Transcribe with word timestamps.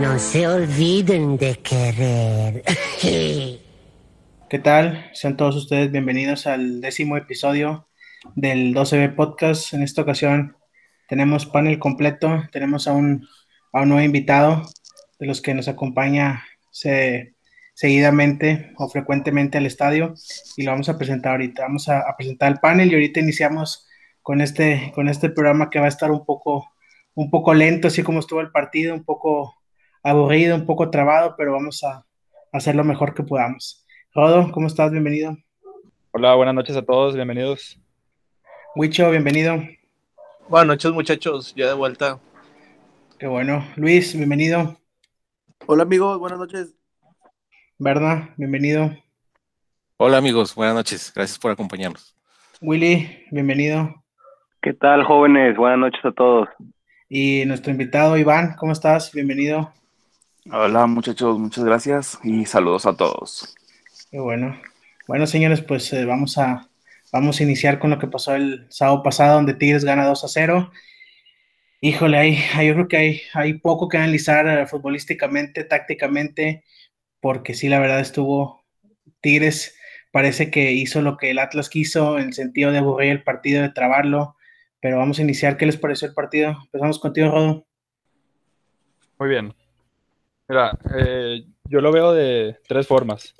no 0.00 0.18
se 0.18 0.46
olviden 0.46 1.38
de 1.38 1.56
querer. 1.56 2.62
¿Qué 4.50 4.58
tal? 4.62 5.10
Sean 5.14 5.36
todos 5.36 5.56
ustedes 5.56 5.90
bienvenidos 5.90 6.46
al 6.46 6.80
décimo 6.80 7.16
episodio 7.16 7.88
del 8.34 8.74
12B 8.74 9.14
Podcast. 9.14 9.72
En 9.72 9.82
esta 9.82 10.02
ocasión 10.02 10.56
tenemos 11.08 11.46
panel 11.46 11.78
completo, 11.78 12.44
tenemos 12.52 12.86
a 12.88 12.92
un 12.92 13.26
a 13.72 13.82
un 13.82 13.88
nuevo 13.88 14.04
invitado 14.04 14.62
de 15.18 15.26
los 15.26 15.40
que 15.40 15.54
nos 15.54 15.68
acompaña 15.68 16.44
seguidamente 16.70 18.72
o 18.76 18.88
frecuentemente 18.88 19.58
al 19.58 19.66
estadio 19.66 20.14
y 20.56 20.62
lo 20.62 20.72
vamos 20.72 20.88
a 20.88 20.98
presentar 20.98 21.32
ahorita. 21.32 21.62
Vamos 21.62 21.88
a, 21.88 22.04
presentar 22.16 22.52
el 22.52 22.58
panel 22.58 22.90
y 22.90 22.94
ahorita 22.94 23.20
iniciamos 23.20 23.86
con 24.22 24.40
este, 24.40 24.92
con 24.94 25.08
este 25.08 25.30
programa 25.30 25.70
que 25.70 25.78
va 25.78 25.86
a 25.86 25.90
estar 25.90 26.10
un 26.10 26.24
poco, 26.24 26.70
un 27.14 27.30
poco 27.30 27.54
lento, 27.54 27.88
así 27.88 28.02
como 28.02 28.20
estuvo 28.20 28.40
el 28.40 28.50
partido, 28.50 28.94
un 28.94 29.04
poco 29.04 29.54
aburrido, 30.06 30.54
un 30.54 30.66
poco 30.66 30.88
trabado, 30.88 31.34
pero 31.36 31.52
vamos 31.52 31.82
a, 31.82 32.04
hacer 32.52 32.76
lo 32.76 32.84
mejor 32.84 33.12
que 33.12 33.24
podamos. 33.24 33.84
Rodo, 34.14 34.50
¿cómo 34.52 34.68
estás? 34.68 34.92
Bienvenido. 34.92 35.36
Hola, 36.12 36.34
buenas 36.36 36.54
noches 36.54 36.76
a 36.76 36.82
todos, 36.82 37.14
bienvenidos. 37.16 37.78
Wicho, 38.76 39.10
bienvenido. 39.10 39.58
Buenas 40.48 40.68
noches 40.68 40.92
muchachos, 40.92 41.52
ya 41.56 41.66
de 41.66 41.74
vuelta. 41.74 42.20
Qué 43.18 43.26
bueno. 43.26 43.66
Luis, 43.74 44.16
bienvenido. 44.16 44.78
Hola 45.66 45.82
amigos, 45.82 46.18
buenas 46.20 46.38
noches. 46.38 46.74
Berna, 47.76 48.32
bienvenido. 48.36 48.96
Hola 49.96 50.18
amigos, 50.18 50.54
buenas 50.54 50.76
noches. 50.76 51.12
Gracias 51.14 51.38
por 51.38 51.50
acompañarnos. 51.50 52.14
Willy, 52.60 53.24
bienvenido. 53.32 53.92
¿Qué 54.62 54.72
tal 54.72 55.02
jóvenes? 55.02 55.56
Buenas 55.56 55.80
noches 55.80 56.04
a 56.04 56.12
todos. 56.12 56.48
Y 57.08 57.44
nuestro 57.44 57.72
invitado 57.72 58.16
Iván, 58.16 58.54
¿cómo 58.56 58.72
estás? 58.72 59.12
Bienvenido. 59.12 59.72
Hola 60.52 60.86
muchachos, 60.86 61.40
muchas 61.40 61.64
gracias 61.64 62.18
y 62.22 62.46
saludos 62.46 62.86
a 62.86 62.96
todos. 62.96 63.56
Qué 64.12 64.20
bueno. 64.20 64.60
Bueno 65.08 65.26
señores, 65.26 65.60
pues 65.60 65.92
eh, 65.92 66.04
vamos, 66.04 66.38
a, 66.38 66.68
vamos 67.12 67.40
a 67.40 67.42
iniciar 67.42 67.80
con 67.80 67.90
lo 67.90 67.98
que 67.98 68.06
pasó 68.06 68.36
el 68.36 68.64
sábado 68.68 69.02
pasado, 69.02 69.34
donde 69.34 69.54
Tigres 69.54 69.84
gana 69.84 70.06
2 70.06 70.22
a 70.24 70.28
0 70.28 70.70
Híjole, 71.80 72.16
hay, 72.16 72.36
yo 72.66 72.74
creo 72.74 72.88
que 72.88 72.96
hay, 72.96 73.20
hay 73.34 73.54
poco 73.54 73.88
que 73.88 73.98
analizar 73.98 74.46
eh, 74.46 74.66
futbolísticamente, 74.66 75.64
tácticamente, 75.64 76.64
porque 77.20 77.54
sí, 77.54 77.68
la 77.68 77.80
verdad 77.80 78.00
estuvo 78.00 78.64
Tigres, 79.20 79.76
parece 80.12 80.50
que 80.50 80.72
hizo 80.72 81.02
lo 81.02 81.16
que 81.16 81.30
el 81.30 81.40
Atlas 81.40 81.68
quiso 81.68 82.18
en 82.18 82.28
el 82.28 82.34
sentido 82.34 82.70
de 82.70 82.78
aburrir 82.78 83.10
el 83.10 83.24
partido, 83.24 83.62
de 83.62 83.70
trabarlo, 83.70 84.36
pero 84.80 84.98
vamos 84.98 85.18
a 85.18 85.22
iniciar. 85.22 85.56
¿Qué 85.56 85.66
les 85.66 85.76
pareció 85.76 86.08
el 86.08 86.14
partido? 86.14 86.56
Empezamos 86.64 86.98
contigo, 87.00 87.30
Rodo. 87.30 87.66
Muy 89.18 89.28
bien. 89.28 89.54
Mira, 90.48 90.78
eh, 90.96 91.44
yo 91.64 91.80
lo 91.80 91.90
veo 91.90 92.12
de 92.12 92.58
tres 92.68 92.86
formas. 92.86 93.34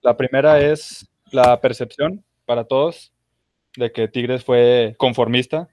La 0.00 0.16
primera 0.16 0.60
es 0.60 1.06
la 1.30 1.60
percepción 1.60 2.24
para 2.46 2.64
todos 2.64 3.12
de 3.76 3.92
que 3.92 4.08
Tigres 4.08 4.44
fue 4.44 4.94
conformista 4.98 5.68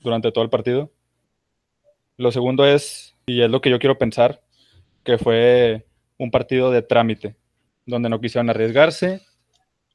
durante 0.00 0.32
todo 0.32 0.44
el 0.44 0.50
partido. 0.50 0.90
Lo 2.16 2.32
segundo 2.32 2.64
es, 2.66 3.14
y 3.26 3.42
es 3.42 3.50
lo 3.50 3.60
que 3.60 3.70
yo 3.70 3.78
quiero 3.78 3.98
pensar, 3.98 4.42
que 5.04 5.18
fue 5.18 5.86
un 6.18 6.30
partido 6.30 6.70
de 6.70 6.80
trámite, 6.80 7.36
donde 7.84 8.08
no 8.08 8.20
quisieron 8.20 8.48
arriesgarse, 8.48 9.20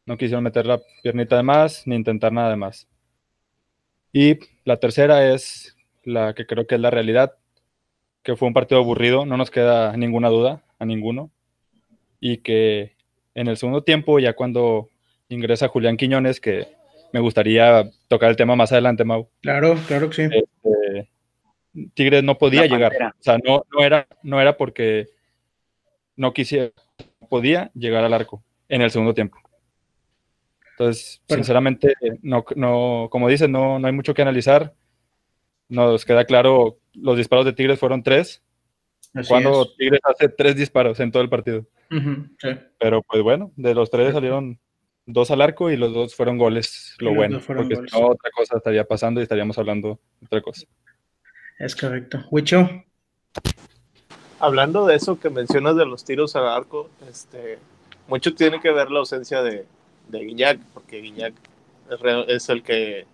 no 0.06 0.18
quisieron 0.18 0.44
meter 0.44 0.68
la 0.68 0.80
piernita 1.02 1.38
de 1.38 1.44
más, 1.44 1.88
ni 1.88 1.96
intentar 1.96 2.32
nada 2.32 2.52
de 2.52 2.56
más. 2.56 2.88
Y 4.14 4.38
la 4.64 4.78
tercera 4.78 5.34
es 5.34 5.76
la 6.04 6.36
que 6.36 6.46
creo 6.46 6.68
que 6.68 6.76
es 6.76 6.82
la 6.82 6.92
realidad, 6.92 7.38
que 8.24 8.36
fue 8.36 8.48
un 8.48 8.54
partido 8.54 8.82
aburrido, 8.82 9.26
no 9.26 9.38
nos 9.38 9.52
queda 9.52 9.96
ninguna 9.98 10.30
duda 10.30 10.64
a 10.80 10.86
ninguno, 10.86 11.32
y 12.20 12.38
que 12.38 12.96
en 13.34 13.48
el 13.48 13.58
segundo 13.58 13.84
tiempo, 13.84 14.20
ya 14.20 14.34
cuando 14.34 14.90
ingresa 15.30 15.68
Julián 15.68 15.98
Quiñones, 15.98 16.40
que 16.40 16.68
me 17.14 17.20
gustaría 17.20 17.90
tocar 18.08 18.30
el 18.30 18.36
tema 18.36 18.56
más 18.56 18.72
adelante, 18.72 19.04
Mau. 19.04 19.30
Claro, 19.42 19.76
claro 19.88 20.10
que 20.10 20.16
sí. 20.16 20.22
Este, 20.24 21.10
Tigres 21.94 22.24
no 22.24 22.38
podía 22.38 22.66
llegar. 22.66 22.94
O 23.20 23.24
sea, 23.24 23.38
no, 23.38 23.66
no, 23.74 23.84
era, 23.84 24.08
no 24.24 24.40
era 24.42 24.58
porque 24.58 25.08
no 26.16 26.34
quisiera, 26.34 26.72
podía 27.30 27.72
llegar 27.74 28.04
al 28.04 28.14
arco 28.14 28.44
en 28.70 28.82
el 28.82 28.92
segundo 28.92 29.14
tiempo. 29.14 29.38
Entonces, 30.72 31.22
sinceramente, 31.28 31.94
no, 32.22 32.44
no, 32.56 33.08
como 33.12 33.28
dices, 33.28 33.50
no, 33.50 33.80
no 33.80 33.88
hay 33.88 33.94
mucho 33.94 34.14
que 34.14 34.22
analizar. 34.22 34.74
Nos 35.72 36.04
queda 36.04 36.26
claro, 36.26 36.80
los 36.94 37.16
disparos 37.16 37.46
de 37.46 37.54
Tigres 37.54 37.80
fueron 37.80 38.04
tres. 38.04 38.44
cuando 39.30 39.66
Tigres 39.78 40.02
hace 40.04 40.28
tres 40.28 40.58
disparos 40.58 41.00
en 41.00 41.14
todo 41.14 41.24
el 41.24 41.30
partido. 41.30 41.66
Pero 42.78 43.02
pues 43.04 43.24
bueno, 43.24 43.54
de 43.56 43.74
los 43.74 43.90
tres 43.90 44.14
salieron 44.14 44.60
dos 45.06 45.32
al 45.32 45.42
arco 45.42 45.72
y 45.72 45.78
los 45.78 45.94
dos 45.94 46.14
fueron 46.14 46.38
goles, 46.38 46.96
lo 47.00 47.16
bueno. 47.16 47.40
Porque 47.46 47.78
si 47.78 47.82
no, 47.98 48.08
otra 48.08 48.30
cosa 48.36 48.58
estaría 48.58 48.84
pasando 48.84 49.22
y 49.22 49.24
estaríamos 49.24 49.58
hablando 49.58 49.98
de 50.20 50.26
otra 50.26 50.42
cosa. 50.42 50.68
Es 51.58 51.74
correcto. 51.74 52.20
Wicho. 52.32 52.70
Hablando 54.40 54.86
de 54.86 54.96
eso 54.96 55.22
que 55.22 55.30
mencionas 55.30 55.78
de 55.78 55.86
los 55.86 56.04
tiros 56.04 56.36
al 56.36 56.50
arco, 56.50 56.90
este, 57.10 57.60
mucho 58.10 58.36
tiene 58.36 58.60
que 58.60 58.72
ver 58.72 58.92
la 58.92 59.00
ausencia 59.00 59.42
de, 59.42 59.66
de 60.10 60.20
Guiñac, 60.20 60.60
porque 60.74 61.00
Guiñac 61.00 61.34
es, 62.28 62.50
el 62.50 62.62
que 62.62 63.06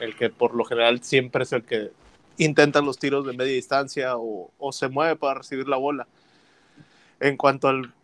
el 0.00 0.16
que 0.16 0.30
por 0.30 0.54
lo 0.54 0.64
general 0.64 1.02
siempre 1.02 1.44
es 1.44 1.52
el 1.52 1.64
que 1.64 1.90
intenta 2.38 2.80
los 2.80 2.98
tiros 2.98 3.26
de 3.26 3.32
media 3.32 3.54
distancia 3.54 4.14
o, 4.16 4.50
se 4.72 4.88
mueve 4.88 5.16
para 5.16 5.40
recibir 5.40 5.68
la 5.68 5.76
bola. 5.76 6.06
En 7.20 7.36
cuanto 7.36 7.68
al, 7.68 7.94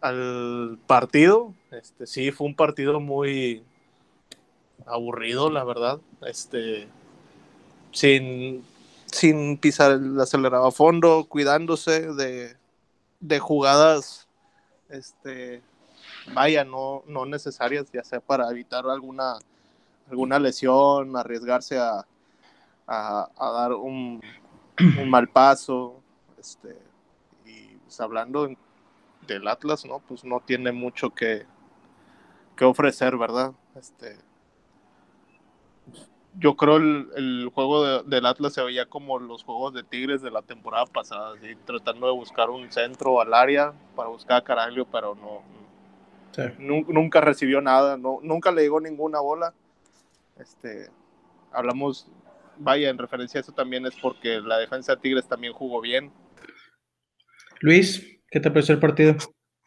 al, 0.00 0.78
partido, 0.86 1.54
este, 1.72 2.06
sí 2.06 2.30
fue 2.30 2.46
un 2.46 2.54
partido 2.54 3.00
muy 3.00 3.62
aburrido, 4.86 5.50
la 5.50 5.64
verdad. 5.64 6.00
Este, 6.24 6.86
sin, 7.92 8.64
sin 9.06 9.58
pisar 9.58 9.92
el 9.92 10.20
acelerador 10.20 10.68
a 10.68 10.70
fondo, 10.70 11.26
cuidándose 11.28 12.12
de, 12.12 12.56
de 13.20 13.38
jugadas, 13.38 14.28
este, 14.88 15.62
vaya, 16.34 16.64
no, 16.64 17.02
no 17.06 17.26
necesarias, 17.26 17.86
ya 17.92 18.04
sea 18.04 18.20
para 18.20 18.50
evitar 18.50 18.86
alguna, 18.86 19.38
alguna 20.10 20.38
lesión, 20.38 21.16
arriesgarse 21.16 21.78
a, 21.78 22.04
a, 22.86 23.28
dar 23.38 23.72
un, 23.72 24.20
un, 24.98 25.10
mal 25.10 25.28
paso, 25.28 26.02
este, 26.38 26.76
y 27.46 27.76
pues, 27.76 28.00
hablando 28.00 28.48
del 29.26 29.48
Atlas, 29.48 29.84
¿no? 29.84 30.00
Pues 30.00 30.24
no 30.24 30.40
tiene 30.40 30.72
mucho 30.72 31.10
que, 31.10 31.46
que 32.56 32.64
ofrecer, 32.64 33.16
¿verdad? 33.16 33.52
Este, 33.76 34.18
yo 36.38 36.56
creo 36.56 36.76
el, 36.76 37.08
el 37.16 37.50
juego 37.52 38.02
del 38.02 38.26
Atlas 38.26 38.54
se 38.54 38.62
veía 38.62 38.86
como 38.86 39.18
los 39.18 39.44
juegos 39.44 39.74
de 39.74 39.82
Tigres 39.82 40.22
de 40.22 40.30
la 40.30 40.42
temporada 40.42 40.86
pasada, 40.86 41.34
tratando 41.64 42.06
de 42.06 42.12
buscar 42.12 42.50
un 42.50 42.70
centro 42.70 43.20
al 43.20 43.34
área 43.34 43.72
para 43.96 44.08
buscar 44.08 44.38
a 44.38 44.44
Caraglio, 44.44 44.86
pero 44.86 45.14
no, 45.14 45.42
nunca 46.58 47.20
recibió 47.20 47.60
nada, 47.60 47.96
no, 47.96 48.18
nunca 48.22 48.52
le 48.52 48.62
llegó 48.62 48.80
ninguna 48.80 49.20
bola. 49.20 49.54
Este, 50.40 50.88
hablamos, 51.52 52.10
vaya, 52.58 52.88
en 52.88 52.98
referencia 52.98 53.38
a 53.38 53.42
eso 53.42 53.52
también 53.52 53.84
es 53.84 53.94
porque 54.00 54.40
la 54.40 54.58
defensa 54.58 54.94
de 54.94 55.02
Tigres 55.02 55.28
también 55.28 55.52
jugó 55.52 55.80
bien. 55.80 56.12
Luis, 57.60 58.02
¿qué 58.30 58.40
te 58.40 58.50
pareció 58.50 58.74
el 58.74 58.80
partido? 58.80 59.16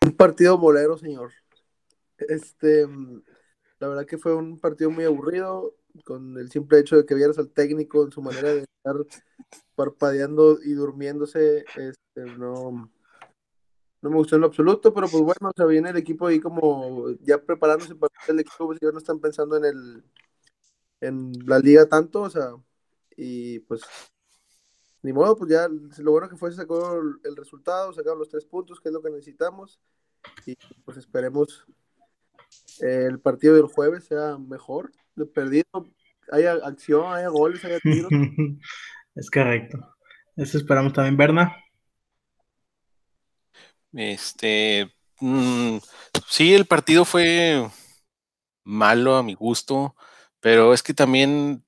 Un 0.04 0.14
partido 0.14 0.58
bolero, 0.58 0.98
señor. 0.98 1.32
Este, 2.18 2.88
la 3.80 3.88
verdad 3.88 4.06
que 4.06 4.18
fue 4.18 4.36
un 4.36 4.60
partido 4.60 4.90
muy 4.90 5.06
aburrido 5.06 5.76
con 6.06 6.38
el 6.40 6.50
simple 6.50 6.80
hecho 6.80 6.98
de 6.98 7.06
que 7.06 7.14
vieras 7.14 7.38
al 7.38 7.52
técnico 7.52 8.04
en 8.04 8.12
su 8.12 8.22
manera 8.22 8.54
de 8.54 8.62
estar 8.62 8.96
parpadeando 9.76 10.58
y 10.64 10.72
durmiéndose, 10.72 11.66
este, 11.76 12.38
no, 12.38 12.92
no 14.02 14.10
me 14.10 14.16
gustó 14.16 14.36
en 14.36 14.42
lo 14.42 14.48
absoluto, 14.48 14.92
pero 14.92 15.08
pues 15.08 15.22
bueno, 15.22 15.50
o 15.50 15.54
sea, 15.56 15.68
viene 15.68 15.92
el 15.92 15.98
equipo 15.98 16.26
ahí 16.26 16.40
como 16.40 17.12
ya 17.22 17.38
preparándose 17.38 17.94
para 17.96 18.12
el 18.28 18.40
equipo, 18.40 18.66
pues 18.66 18.80
ya 18.82 18.92
no 18.92 18.98
están 18.98 19.20
pensando 19.20 19.58
en 19.58 19.66
el 19.66 20.04
en 21.08 21.32
la 21.46 21.60
liga 21.60 21.88
tanto, 21.88 22.22
o 22.22 22.30
sea, 22.30 22.52
y 23.16 23.60
pues 23.60 23.82
ni 25.04 25.12
modo, 25.12 25.36
pues 25.36 25.52
ya 25.52 25.68
lo 25.98 26.12
bueno 26.12 26.30
que 26.30 26.38
fue 26.38 26.50
se 26.50 26.58
sacó 26.58 26.98
el 27.24 27.36
resultado, 27.36 27.92
sacaron 27.92 28.20
los 28.20 28.30
tres 28.30 28.46
puntos, 28.46 28.80
que 28.80 28.88
es 28.88 28.94
lo 28.94 29.02
que 29.02 29.10
necesitamos. 29.10 29.82
Y 30.46 30.56
pues 30.86 30.98
esperemos 30.98 31.66
el 32.80 33.20
partido 33.20 33.56
del 33.56 33.66
jueves 33.66 34.06
sea 34.06 34.38
mejor. 34.38 34.94
De 35.16 35.26
perdido, 35.26 35.66
haya 36.32 36.54
acción, 36.54 37.14
haya 37.14 37.28
goles, 37.28 37.64
haya 37.66 37.80
tiros. 37.82 38.10
es 39.16 39.30
correcto. 39.30 39.78
Eso 40.38 40.58
esperamos 40.58 40.94
también, 40.94 41.18
Berna. 41.18 41.56
Este, 43.92 44.90
mm, 45.20 45.78
sí, 46.30 46.54
el 46.54 46.66
partido 46.66 47.04
fue 47.04 47.70
malo 48.64 49.18
a 49.18 49.24
mi 49.24 49.34
gusto, 49.34 49.96
pero 50.44 50.74
es 50.74 50.84
que 50.84 50.94
también 50.94 51.64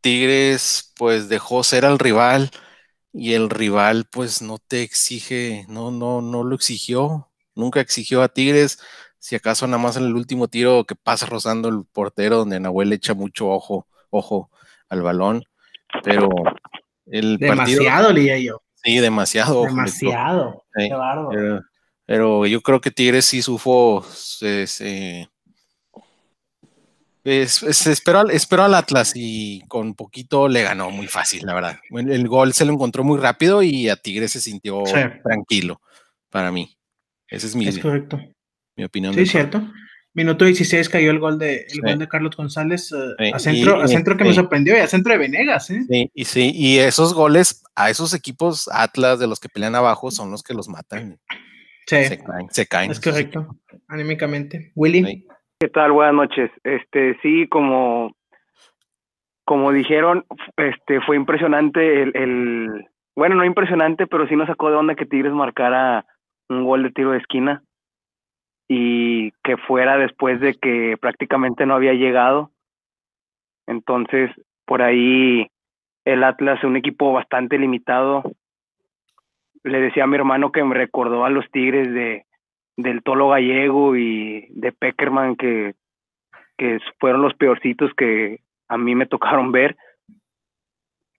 Tigres 0.00 0.94
pues 0.96 1.28
dejó 1.28 1.64
ser 1.64 1.84
al 1.84 1.98
rival 1.98 2.50
y 3.12 3.34
el 3.34 3.50
rival 3.50 4.06
pues 4.08 4.40
no 4.40 4.58
te 4.58 4.82
exige, 4.82 5.66
no, 5.68 5.90
no, 5.90 6.22
no 6.22 6.44
lo 6.44 6.54
exigió, 6.54 7.28
nunca 7.56 7.80
exigió 7.80 8.22
a 8.22 8.28
Tigres, 8.28 8.78
si 9.18 9.34
acaso 9.34 9.66
nada 9.66 9.82
más 9.82 9.96
en 9.96 10.04
el 10.04 10.14
último 10.14 10.46
tiro 10.46 10.84
que 10.84 10.94
pasa 10.94 11.26
rozando 11.26 11.68
el 11.68 11.84
portero 11.92 12.36
donde 12.36 12.60
Nahuel 12.60 12.92
echa 12.92 13.14
mucho 13.14 13.48
ojo, 13.48 13.88
ojo 14.10 14.48
al 14.88 15.02
balón, 15.02 15.42
pero 16.04 16.28
el 17.06 17.36
demasiado 17.36 18.08
partido, 18.10 18.36
yo. 18.36 18.62
Sí, 18.76 18.98
demasiado. 19.00 19.64
Demasiado. 19.64 20.62
Pero, 22.06 22.46
yo 22.46 22.60
creo 22.62 22.80
que 22.80 22.92
Tigres 22.92 23.24
sí 23.24 23.42
supo 23.42 24.04
se, 24.04 24.68
se, 24.68 25.28
esperó, 27.28 28.62
al 28.62 28.74
Atlas 28.74 29.12
y 29.14 29.62
con 29.68 29.94
poquito 29.94 30.48
le 30.48 30.62
ganó 30.62 30.90
muy 30.90 31.06
fácil, 31.06 31.42
la 31.44 31.54
verdad. 31.54 31.78
El, 31.90 32.28
gol 32.28 32.52
se 32.52 32.64
lo 32.64 32.72
encontró 32.72 33.04
muy 33.04 33.18
rápido 33.18 33.62
y 33.62 33.88
a 33.88 33.96
Tigres 33.96 34.32
se 34.32 34.40
sintió 34.40 34.82
tranquilo 35.22 35.80
para 36.30 36.52
mí. 36.52 36.76
Ese 37.28 37.46
es 37.46 37.56
mi, 37.56 37.66
es 37.66 37.78
correcto. 37.78 38.20
mi 38.76 38.84
opinión. 38.84 39.14
Sí, 39.14 39.26
cierto. 39.26 39.62
Minuto 40.14 40.44
16 40.44 40.88
cayó 40.88 41.10
el 41.10 41.20
gol 41.20 41.38
de, 41.38 41.66
el 41.68 41.80
gol 41.80 41.98
de 41.98 42.08
Carlos 42.08 42.34
González 42.34 42.92
eh, 43.18 43.30
a 43.32 43.38
centro, 43.38 43.80
a 43.80 43.86
centro 43.86 44.16
que 44.16 44.24
me 44.24 44.34
sorprendió 44.34 44.76
y 44.76 44.80
a 44.80 44.88
centro 44.88 45.12
de 45.12 45.18
Venegas. 45.18 45.70
¿eh? 45.70 45.84
Sí, 45.88 46.10
y 46.12 46.24
sí, 46.24 46.52
y 46.54 46.78
esos 46.78 47.14
goles 47.14 47.62
a 47.76 47.90
esos 47.90 48.14
equipos 48.14 48.68
Atlas 48.72 49.18
de 49.20 49.26
los 49.26 49.38
que 49.38 49.48
pelean 49.48 49.74
abajo 49.74 50.10
son 50.10 50.30
los 50.30 50.42
que 50.42 50.54
los 50.54 50.68
matan. 50.68 51.20
Se 51.86 52.18
caen, 52.18 52.48
se 52.50 52.66
caen. 52.66 52.90
Es 52.90 53.00
correcto, 53.00 53.56
anímicamente. 53.86 54.72
Willy. 54.74 55.26
¿Qué 55.60 55.68
tal? 55.68 55.90
Buenas 55.90 56.14
noches. 56.14 56.52
Este, 56.62 57.18
sí, 57.20 57.48
como, 57.48 58.14
como 59.44 59.72
dijeron, 59.72 60.24
este, 60.56 61.00
fue 61.00 61.16
impresionante 61.16 62.02
el, 62.02 62.86
bueno, 63.16 63.34
no 63.34 63.44
impresionante, 63.44 64.06
pero 64.06 64.28
sí 64.28 64.36
nos 64.36 64.46
sacó 64.46 64.70
de 64.70 64.76
onda 64.76 64.94
que 64.94 65.04
Tigres 65.04 65.32
marcara 65.32 66.06
un 66.48 66.64
gol 66.64 66.84
de 66.84 66.92
tiro 66.92 67.10
de 67.10 67.18
esquina 67.18 67.64
y 68.68 69.32
que 69.42 69.56
fuera 69.56 69.96
después 69.96 70.38
de 70.38 70.54
que 70.54 70.96
prácticamente 71.00 71.66
no 71.66 71.74
había 71.74 71.94
llegado. 71.94 72.52
Entonces, 73.66 74.30
por 74.64 74.80
ahí 74.80 75.48
el 76.04 76.22
Atlas, 76.22 76.62
un 76.62 76.76
equipo 76.76 77.12
bastante 77.12 77.58
limitado. 77.58 78.22
Le 79.64 79.80
decía 79.80 80.04
a 80.04 80.06
mi 80.06 80.14
hermano 80.14 80.52
que 80.52 80.62
me 80.62 80.76
recordó 80.76 81.24
a 81.24 81.30
los 81.30 81.50
Tigres 81.50 81.92
de 81.92 82.27
del 82.78 83.02
Tolo 83.02 83.28
Gallego 83.28 83.96
y 83.96 84.46
de 84.50 84.70
Peckerman 84.70 85.34
que, 85.34 85.74
que 86.56 86.78
fueron 87.00 87.22
los 87.22 87.34
peorcitos 87.34 87.92
que 87.94 88.38
a 88.68 88.78
mí 88.78 88.94
me 88.94 89.06
tocaron 89.06 89.50
ver. 89.50 89.76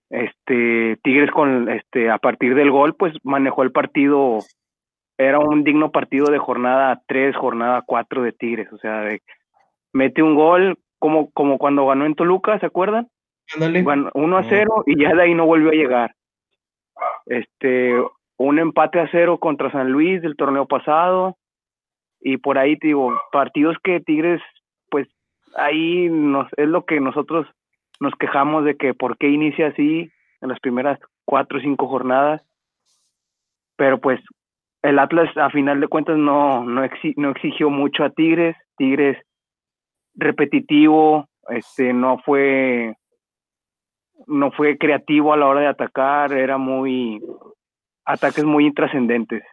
Este 0.10 0.98
Tigres 1.04 1.30
con 1.32 1.70
este 1.70 2.10
a 2.10 2.18
partir 2.18 2.56
del 2.56 2.72
gol 2.72 2.96
pues 2.96 3.14
manejó 3.24 3.62
el 3.62 3.72
partido 3.72 4.40
era 5.18 5.38
un 5.38 5.66
digno 5.66 5.92
partido 5.92 6.32
de 6.32 6.40
jornada 6.40 7.02
3, 7.08 7.36
jornada 7.36 7.84
4 7.86 8.24
de 8.24 8.32
Tigres, 8.32 8.72
o 8.72 8.78
sea, 8.78 9.04
mete 9.92 10.24
un 10.24 10.34
gol 10.34 10.80
como, 10.98 11.30
como 11.32 11.58
cuando 11.58 11.86
ganó 11.86 12.06
en 12.06 12.16
Toluca, 12.16 12.58
¿se 12.60 12.66
acuerdan? 12.66 13.10
Bueno, 13.84 14.10
1 14.14 14.38
a 14.38 14.44
0 14.48 14.84
y 14.86 15.04
ya 15.04 15.14
de 15.14 15.24
ahí 15.24 15.34
no 15.34 15.46
volvió 15.46 15.70
a 15.70 15.74
llegar. 15.74 16.16
Este, 17.26 17.94
un 18.38 18.60
empate 18.60 19.02
a 19.02 19.10
0 19.12 19.40
contra 19.40 19.70
San 19.72 19.92
Luis 19.92 20.22
del 20.22 20.38
torneo 20.38 20.66
pasado 20.68 21.36
y 22.22 22.38
por 22.38 22.58
ahí 22.58 22.78
te 22.78 22.88
digo, 22.88 23.14
partidos 23.32 23.78
que 23.84 24.00
Tigres 24.00 24.42
pues 24.90 25.08
ahí 25.56 26.10
nos 26.10 26.48
es 26.58 26.68
lo 26.68 26.86
que 26.86 27.00
nosotros 27.00 27.48
nos 28.00 28.14
quejamos 28.16 28.66
de 28.66 28.76
que 28.76 28.94
por 28.94 29.18
qué 29.18 29.30
inicia 29.30 29.68
así 29.68 30.12
en 30.42 30.50
las 30.50 30.60
primeras 30.60 31.00
cuatro 31.26 31.58
o 31.58 31.62
cinco 31.62 31.88
jornadas. 31.88 32.46
Pero 33.76 34.00
pues 34.00 34.20
el 34.82 35.00
Atlas 35.00 35.36
a 35.38 35.50
final 35.50 35.80
de 35.80 35.88
cuentas 35.88 36.18
no, 36.18 36.64
no, 36.64 36.82
no 37.18 37.30
exigió 37.30 37.70
mucho 37.70 38.04
a 38.04 38.10
Tigres, 38.10 38.56
Tigres 38.78 39.18
repetitivo, 40.16 41.28
este 41.50 41.94
no 41.94 42.20
fue 42.20 42.96
no 44.28 44.52
fue 44.52 44.78
creativo 44.78 45.34
a 45.34 45.38
la 45.38 45.48
hora 45.48 45.62
de 45.62 45.68
atacar, 45.68 46.34
era 46.34 46.58
muy 46.58 47.22
ataques 48.06 48.44
muy 48.44 48.66
intrascendentes. 48.66 49.44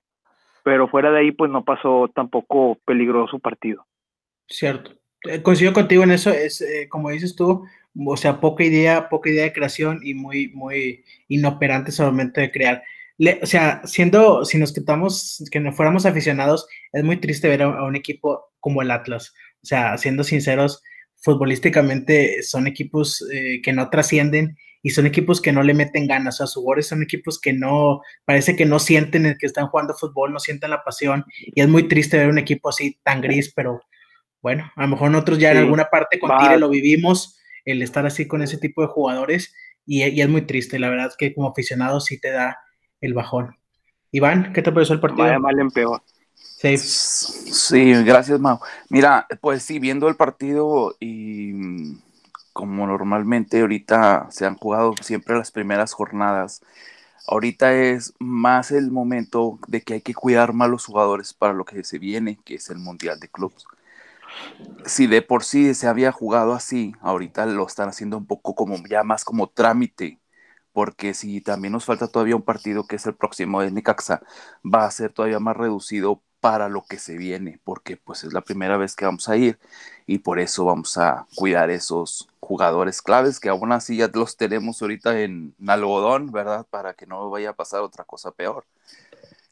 Pero 0.67 0.89
fuera 0.89 1.13
de 1.13 1.21
ahí 1.21 1.31
pues 1.31 1.49
no 1.49 1.65
pasó 1.65 2.11
tampoco 2.13 2.77
peligroso 2.85 3.39
partido. 3.39 3.87
Cierto. 4.49 4.91
Eh, 5.23 5.41
coincido 5.41 5.73
contigo 5.73 6.03
en 6.03 6.11
eso, 6.11 6.31
es 6.31 6.61
eh, 6.61 6.89
como 6.89 7.11
dices 7.11 7.37
tú, 7.37 7.65
o 8.05 8.17
sea, 8.17 8.41
poca 8.41 8.65
idea, 8.65 9.09
poca 9.09 9.31
idea 9.31 9.45
de 9.45 9.53
creación 9.53 10.01
y 10.03 10.15
muy 10.15 10.49
muy 10.49 11.05
inoperante 11.29 11.93
solamente 11.93 12.41
de 12.41 12.51
crear 12.51 12.83
o 13.43 13.47
sea, 13.47 13.81
siendo, 13.87 14.45
si 14.45 14.59
nos 14.59 14.73
quitamos, 14.73 15.43
que 15.51 15.61
no 15.61 15.73
fuéramos 15.73 16.05
aficionados, 16.05 16.67
es 16.93 17.03
muy 17.03 17.17
triste 17.19 17.49
ver 17.49 17.63
a, 17.63 17.85
un 17.85 17.97
equipo 17.97 18.51
como 18.61 18.83
el 18.83 18.91
Atlas. 18.91 19.33
O 19.63 19.67
sea, 19.67 19.97
siendo 19.99 20.23
sinceros, 20.23 20.83
futbolísticamente 21.17 22.43
son 22.43 22.67
equipos 22.67 23.27
eh, 23.33 23.63
que 23.63 23.73
no 23.73 23.89
trascienden 23.89 24.59
y 24.87 24.91
son 24.91 25.05
equipos 25.05 25.41
que 25.41 25.51
no 25.51 25.65
le 25.65 25.75
meten 25.75 26.07
ganas. 26.07 26.41
a 26.41 26.47
sea, 26.47 26.63
goles 26.63 26.87
son 26.87 27.03
equipos 27.03 27.41
que 27.41 27.53
no, 27.53 28.03
parece 28.25 28.55
que 28.55 28.67
no 28.67 28.79
sienten 28.79 29.27
el 29.27 29.37
que 29.37 29.47
están 29.47 29.67
jugando 29.67 29.95
fútbol, 29.95 30.33
no 30.33 30.39
sienten 30.39 30.71
la 30.71 30.85
pasión. 30.85 31.25
Y 31.45 31.61
es 31.61 31.67
muy 31.67 31.89
triste 31.89 32.17
ver 32.17 32.29
un 32.29 32.39
equipo 32.39 32.69
así 32.69 32.97
tan 33.03 33.21
gris, 33.21 33.53
pero 33.53 33.81
bueno, 34.41 34.71
a 34.77 34.83
lo 34.83 34.89
mejor 34.89 35.11
nosotros 35.11 35.41
ya 35.41 35.51
en 35.51 35.57
alguna 35.57 35.87
parte 35.87 36.21
con 36.21 36.31
Tire 36.39 36.61
lo 36.61 36.69
vivimos, 36.69 37.37
el 37.65 37.83
estar 37.83 38.07
así 38.07 38.29
con 38.29 38.43
ese 38.43 38.59
tipo 38.59 38.81
de 38.81 38.87
jugadores. 38.87 39.53
Y, 39.85 40.05
y 40.05 40.21
es 40.21 40.29
muy 40.29 40.43
triste, 40.43 40.79
la 40.79 40.89
verdad 40.89 41.11
que 41.19 41.35
como 41.35 41.49
aficionado 41.49 41.99
sí 41.99 42.21
te 42.21 42.31
da, 42.31 42.57
el 43.01 43.13
bajón. 43.13 43.57
Iván, 44.13 44.53
¿qué 44.53 44.63
te 44.63 44.71
pareció 44.71 44.95
el 44.95 45.01
partido? 45.01 45.25
Vaya 45.25 45.41
mal 45.41 45.59
en 45.59 45.73
peor. 45.73 46.01
Sí. 46.33 46.77
sí, 46.79 47.93
gracias, 48.05 48.39
Mau. 48.39 48.61
Mira, 48.89 49.27
pues 49.41 49.65
sí, 49.65 49.81
viendo 49.81 50.09
el 50.09 50.15
partido 50.15 50.95
y 51.01 51.51
como 52.57 52.87
normalmente 52.87 53.61
ahorita 53.61 54.29
se 54.31 54.47
han 54.47 54.57
jugado 54.57 54.95
siempre 55.03 55.37
las 55.37 55.51
primeras 55.51 55.93
jornadas, 55.93 56.63
ahorita 57.29 57.75
es 57.75 58.15
más 58.19 58.71
el 58.71 58.91
momento 58.91 59.59
de 59.69 59.83
que 59.83 59.95
hay 59.95 60.01
que 60.01 60.15
cuidar 60.15 60.55
más 60.55 60.71
los 60.71 60.87
jugadores 60.87 61.35
para 61.35 61.53
lo 61.53 61.67
que 61.67 61.85
se 61.85 61.99
viene, 61.99 62.39
que 62.47 62.55
es 62.55 62.71
el 62.71 62.79
Mundial 62.79 63.21
de 63.21 63.29
Clubs. 63.29 63.67
Si 64.87 65.07
de 65.07 65.21
por 65.23 65.45
sí 65.45 65.75
se 65.75 65.87
había 65.87 66.13
jugado 66.13 66.55
así, 66.55 66.95
ahorita 67.03 67.45
lo 67.47 67.67
están 67.67 67.91
haciendo 67.91 68.17
un 68.17 68.27
poco 68.27 68.55
como 68.55 68.77
ya 68.89 69.03
más 69.05 69.25
como 69.25 69.49
trámite 69.49 70.21
porque 70.73 71.15
si 71.15 71.41
también 71.41 71.73
nos 71.73 71.87
falta 71.87 72.09
todavía 72.09 72.37
un 72.37 72.43
partido 72.43 72.87
que 72.87 72.97
es 72.97 73.07
el 73.07 73.15
próximo 73.17 73.63
de 73.63 73.71
Necaxa, 73.71 74.23
va 74.63 74.85
a 74.87 74.91
ser 74.91 75.13
todavía 75.13 75.41
más 75.41 75.57
reducido 75.57 76.23
para 76.47 76.69
lo 76.69 76.83
que 76.83 76.97
se 76.99 77.17
viene, 77.17 77.59
porque 77.65 77.97
pues 77.97 78.23
es 78.23 78.33
la 78.33 78.41
primera 78.41 78.77
vez 78.77 78.95
que 78.95 79.05
vamos 79.05 79.29
a 79.29 79.37
ir 79.37 79.59
y 80.07 80.19
por 80.19 80.39
eso 80.39 80.65
vamos 80.65 80.97
a 80.97 81.27
cuidar 81.35 81.71
esos 81.71 82.29
jugadores 82.39 83.03
claves 83.03 83.41
que 83.41 83.49
aún 83.49 83.73
así 83.73 83.97
ya 83.97 84.09
los 84.15 84.37
tenemos 84.37 84.81
ahorita 84.81 85.23
en 85.23 85.57
algodón, 85.67 86.31
¿verdad? 86.31 86.65
Para 86.71 86.95
que 86.95 87.05
no 87.05 87.31
vaya 87.31 87.51
a 87.51 87.57
pasar 87.57 87.81
otra 87.81 88.05
cosa 88.05 88.31
peor. 88.31 88.65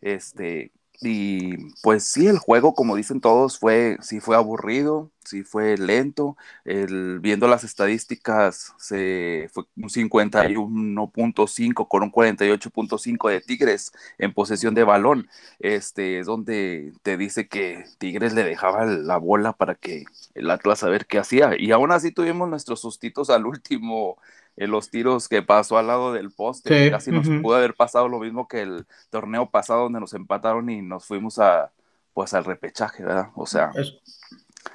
Este, 0.02 0.70
y 1.00 1.72
pues 1.82 2.04
sí, 2.04 2.26
el 2.26 2.38
juego, 2.38 2.74
como 2.74 2.96
dicen 2.96 3.20
todos, 3.20 3.58
fue, 3.58 3.98
sí 4.00 4.20
fue 4.20 4.36
aburrido, 4.36 5.10
sí 5.24 5.42
fue 5.42 5.76
lento. 5.76 6.36
El, 6.64 7.20
viendo 7.20 7.48
las 7.48 7.64
estadísticas, 7.64 8.72
se 8.78 9.50
fue 9.52 9.64
un 9.76 9.90
51.5 9.90 11.88
con 11.88 12.02
un 12.04 12.12
48.5 12.12 13.30
de 13.30 13.40
Tigres 13.40 13.92
en 14.18 14.32
posesión 14.32 14.74
de 14.74 14.84
balón. 14.84 15.28
Este 15.58 16.20
es 16.20 16.26
donde 16.26 16.92
te 17.02 17.16
dice 17.16 17.48
que 17.48 17.84
Tigres 17.98 18.32
le 18.32 18.44
dejaba 18.44 18.86
la 18.86 19.18
bola 19.18 19.52
para 19.52 19.74
que 19.74 20.04
el 20.34 20.50
Atlas 20.50 20.84
a 20.84 20.88
ver 20.88 21.06
qué 21.06 21.18
hacía. 21.18 21.52
Y 21.58 21.72
aún 21.72 21.92
así 21.92 22.12
tuvimos 22.12 22.48
nuestros 22.48 22.80
sustitos 22.80 23.30
al 23.30 23.46
último 23.46 24.16
en 24.56 24.70
los 24.70 24.90
tiros 24.90 25.28
que 25.28 25.42
pasó 25.42 25.78
al 25.78 25.88
lado 25.88 26.12
del 26.12 26.30
poste. 26.30 26.90
Casi 26.90 27.10
nos 27.10 27.28
pudo 27.28 27.56
haber 27.56 27.74
pasado 27.74 28.08
lo 28.08 28.20
mismo 28.20 28.48
que 28.48 28.62
el 28.62 28.86
torneo 29.10 29.50
pasado 29.50 29.84
donde 29.84 30.00
nos 30.00 30.14
empataron 30.14 30.70
y 30.70 30.82
nos 30.82 31.06
fuimos 31.06 31.38
a 31.38 31.72
pues 32.12 32.32
al 32.32 32.44
repechaje, 32.44 33.02
¿verdad? 33.02 33.30
O 33.34 33.44
sea, 33.44 33.72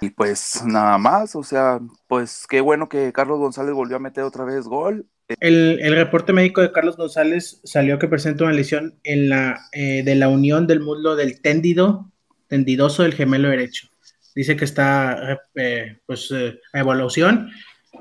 y 0.01 0.09
pues 0.11 0.61
nada 0.65 0.97
más, 0.97 1.35
o 1.35 1.43
sea, 1.43 1.79
pues 2.07 2.45
qué 2.47 2.61
bueno 2.61 2.89
que 2.89 3.11
Carlos 3.13 3.39
González 3.39 3.73
volvió 3.73 3.97
a 3.97 4.01
meter 4.01 4.23
otra 4.23 4.45
vez 4.45 4.65
gol 4.65 5.07
El, 5.39 5.79
el 5.81 5.95
reporte 5.95 6.33
médico 6.33 6.61
de 6.61 6.71
Carlos 6.71 6.97
González 6.97 7.61
salió 7.63 7.97
que 7.97 8.07
presenta 8.07 8.43
una 8.43 8.53
lesión 8.53 8.99
en 9.03 9.29
la, 9.29 9.59
eh, 9.71 10.03
de 10.03 10.15
la 10.15 10.29
unión 10.29 10.67
del 10.67 10.81
muslo 10.81 11.15
del 11.15 11.41
tendido, 11.41 12.11
tendidoso 12.47 13.03
del 13.03 13.13
gemelo 13.13 13.49
derecho. 13.49 13.89
Dice 14.35 14.55
que 14.55 14.65
está 14.65 15.39
eh, 15.55 15.99
pues, 16.05 16.29
eh, 16.31 16.59
a 16.73 16.79
evaluación. 16.79 17.49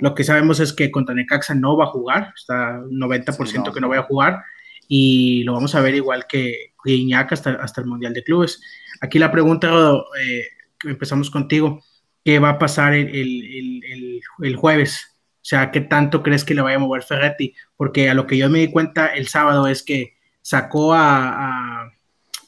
Lo 0.01 0.15
que 0.15 0.25
sabemos 0.25 0.61
es 0.61 0.73
que 0.73 0.91
contra 0.91 1.15
Necaxa 1.15 1.55
no 1.55 1.77
va 1.77 1.85
a 1.85 1.89
jugar, 1.89 2.33
está 2.37 2.81
90% 2.91 3.47
Sí, 3.47 3.59
no. 3.59 3.73
que 3.73 3.81
no 3.81 3.89
va 3.89 3.99
a 3.99 4.03
jugar 4.03 4.43
y 4.89 5.43
lo 5.45 5.53
vamos 5.55 5.75
a 5.75 5.81
ver 5.81 5.95
igual 5.95 6.27
que 6.27 6.73
Guiñac 6.85 7.33
hasta, 7.33 7.51
hasta 7.53 7.81
el 7.81 7.87
Mundial 7.87 8.15
de 8.15 8.23
Clubes. 8.25 8.61
Aquí 9.01 9.19
la 9.19 9.31
pregunta, 9.33 9.69
Rodo, 9.69 10.07
eh, 10.23 10.45
empezamos 10.85 11.31
contigo, 11.31 11.83
¿qué 12.25 12.39
va 12.39 12.51
a 12.51 12.59
pasar 12.59 12.95
el, 12.95 13.09
el- 13.09 13.45
el- 13.45 13.85
el- 13.93 14.21
el 14.43 14.57
jueves? 14.57 15.17
O 15.37 15.45
sea, 15.49 15.71
¿qué 15.71 15.81
tanto 15.81 16.23
crees 16.23 16.45
que 16.45 16.55
le 16.55 16.63
vaya 16.63 16.77
a 16.77 16.81
mover 16.81 17.03
Ferretti? 17.03 17.55
Porque 17.77 18.09
a 18.11 18.15
lo 18.15 18.27
que 18.27 18.37
yo 18.37 18.49
me 18.51 18.59
di 18.61 18.71
cuenta 18.71 19.07
el 19.07 19.29
sábado 19.29 19.67
es 19.67 19.83
que 19.83 20.17
sacó 20.43 20.93
a, 20.95 21.29
a- 21.85 21.93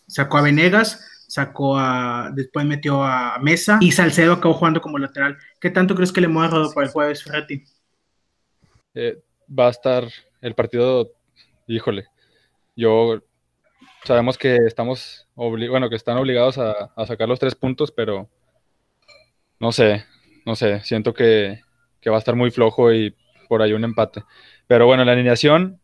sacó 0.07 0.39
a 0.39 0.43
Venegas, 0.43 1.20
sacó 1.31 1.79
a 1.79 2.31
después 2.35 2.67
metió 2.67 3.05
a 3.05 3.39
Mesa 3.41 3.79
y 3.81 3.93
Salcedo 3.93 4.35
acabó 4.35 4.55
jugando 4.55 4.81
como 4.81 4.99
lateral. 4.99 5.39
¿Qué 5.61 5.71
tanto 5.71 5.95
crees 5.95 6.13
que 6.13 6.21
le 6.21 6.29
mueva 6.29 6.51
Rodo 6.51 6.73
para 6.75 6.87
el 6.87 6.93
jueves 6.93 7.23
Ferretti? 7.23 7.65
Eh, 8.95 9.23
va 9.49 9.69
a 9.69 9.71
estar 9.71 10.05
el 10.41 10.55
partido, 10.55 11.13
híjole, 11.69 12.07
yo 12.75 13.23
sabemos 14.05 14.37
que 14.37 14.57
estamos, 14.57 15.29
bueno, 15.35 15.89
que 15.89 15.97
están 15.97 16.17
obligados 16.17 16.59
a 16.59 16.91
sacar 17.07 17.29
los 17.29 17.39
tres 17.39 17.55
puntos, 17.55 17.93
pero 17.93 18.29
no 19.61 19.71
sé, 19.71 20.05
no 20.47 20.57
sé, 20.57 20.81
siento 20.81 21.13
que, 21.15 21.61
que 22.01 22.11
va 22.11 22.17
a 22.17 22.19
estar 22.19 22.35
muy 22.35 22.51
flojo 22.51 22.93
y 22.93 23.15
por 23.49 23.63
ahí 23.63 23.73
un 23.73 23.85
empate. 23.85 24.25
Pero 24.67 24.87
bueno, 24.87 25.05
la 25.05 25.13
alineación, 25.13 25.81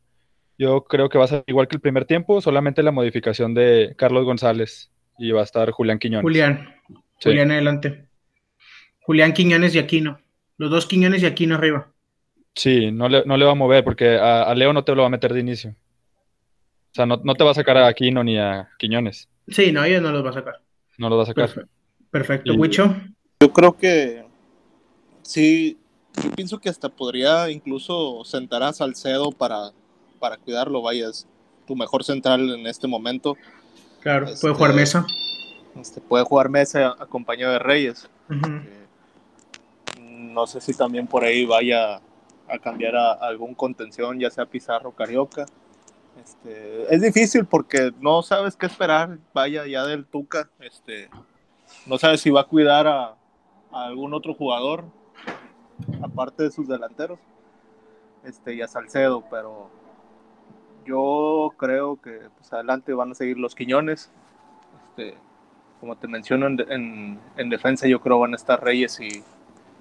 yo 0.58 0.84
creo 0.84 1.08
que 1.08 1.18
va 1.18 1.24
a 1.24 1.28
ser 1.28 1.44
igual 1.46 1.68
que 1.68 1.76
el 1.76 1.82
primer 1.82 2.06
tiempo, 2.06 2.40
solamente 2.40 2.82
la 2.82 2.90
modificación 2.90 3.54
de 3.54 3.94
Carlos 3.98 4.24
González 4.24 4.90
y 5.18 5.30
va 5.32 5.40
a 5.40 5.44
estar 5.44 5.70
Julián 5.70 5.98
Quiñones. 5.98 6.22
Julián, 6.22 6.74
Sí. 7.18 7.30
Julián 7.30 7.50
adelante. 7.50 8.08
Julián 9.00 9.32
Quiñones 9.32 9.74
y 9.74 9.78
Aquino. 9.78 10.18
Los 10.58 10.70
dos 10.70 10.86
Quiñones 10.86 11.22
y 11.22 11.26
Aquino 11.26 11.54
arriba. 11.54 11.92
Sí, 12.54 12.90
no 12.90 13.08
le, 13.08 13.24
no 13.24 13.36
le 13.36 13.44
va 13.44 13.52
a 13.52 13.54
mover 13.56 13.84
porque 13.84 14.16
a, 14.16 14.42
a 14.44 14.54
Leo 14.54 14.72
no 14.72 14.84
te 14.84 14.94
lo 14.94 15.02
va 15.02 15.06
a 15.06 15.10
meter 15.10 15.32
de 15.32 15.40
inicio. 15.40 15.70
O 15.70 16.94
sea, 16.96 17.06
no, 17.06 17.20
no 17.22 17.34
te 17.34 17.44
va 17.44 17.50
a 17.50 17.54
sacar 17.54 17.76
a 17.76 17.86
Aquino 17.86 18.24
ni 18.24 18.38
a 18.38 18.68
Quiñones. 18.78 19.28
Sí, 19.48 19.72
no, 19.72 19.84
ellos 19.84 20.02
no 20.02 20.10
los 20.12 20.24
va 20.24 20.30
a 20.30 20.34
sacar. 20.34 20.54
No 20.98 21.08
lo 21.08 21.16
va 21.18 21.22
a 21.24 21.26
sacar. 21.26 21.46
Perfecto. 21.46 21.70
Perfecto. 22.10 22.52
Y- 22.52 22.56
Huicho. 22.56 22.96
Yo 23.40 23.52
creo 23.52 23.76
que 23.76 24.24
sí, 25.22 25.78
yo 26.22 26.30
pienso 26.32 26.58
que 26.58 26.68
hasta 26.70 26.88
podría 26.88 27.50
incluso 27.50 28.24
sentar 28.24 28.62
a 28.62 28.72
Salcedo 28.72 29.30
para, 29.30 29.70
para 30.18 30.38
cuidarlo, 30.38 30.80
vaya, 30.82 31.08
es 31.10 31.28
tu 31.66 31.76
mejor 31.76 32.02
central 32.04 32.48
en 32.58 32.66
este 32.66 32.86
momento. 32.86 33.36
Claro, 34.06 34.26
Este- 34.26 34.40
puede 34.42 34.54
jugar 34.54 34.72
mesa. 34.72 35.04
Este, 35.74 36.00
puede 36.00 36.22
jugar 36.24 36.48
Mesa 36.48 36.94
acompañado 37.00 37.54
de 37.54 37.58
Reyes. 37.58 38.08
Eh, 38.30 38.86
No 40.08 40.46
sé 40.46 40.60
si 40.60 40.74
también 40.74 41.08
por 41.08 41.24
ahí 41.24 41.44
vaya 41.44 41.96
a 42.48 42.58
cambiar 42.62 42.94
a, 42.94 43.14
algún 43.14 43.52
contención, 43.56 44.20
ya 44.20 44.30
sea 44.30 44.46
Pizarro, 44.46 44.92
Carioca. 44.92 45.46
Este, 46.22 46.94
es 46.94 47.02
difícil 47.02 47.46
porque 47.46 47.92
no 47.98 48.22
sabes 48.22 48.54
qué 48.54 48.66
esperar, 48.66 49.18
vaya 49.34 49.66
ya 49.66 49.84
del 49.84 50.06
Tuca. 50.06 50.48
Este, 50.60 51.10
no 51.84 51.98
sabes 51.98 52.20
si 52.20 52.30
va 52.30 52.42
a 52.42 52.44
cuidar 52.44 52.86
a, 52.86 53.16
a 53.72 53.86
algún 53.86 54.14
otro 54.14 54.34
jugador, 54.34 54.84
aparte 56.00 56.44
de 56.44 56.52
sus 56.52 56.68
delanteros, 56.68 57.18
este, 58.22 58.54
y 58.54 58.62
a 58.62 58.68
Salcedo, 58.68 59.24
pero 59.28 59.68
yo 60.86 61.52
creo 61.56 62.00
que 62.00 62.20
pues, 62.36 62.52
adelante 62.52 62.92
van 62.92 63.10
a 63.12 63.14
seguir 63.14 63.38
los 63.38 63.54
Quiñones. 63.54 64.10
Este, 64.88 65.14
como 65.80 65.96
te 65.96 66.08
menciono, 66.08 66.46
en, 66.46 66.60
en- 66.70 67.20
en 67.36 67.50
defensa 67.50 67.86
yo 67.86 68.00
creo 68.00 68.18
van 68.20 68.32
a 68.32 68.36
estar 68.36 68.62
Reyes 68.62 68.98
y, 69.00 69.22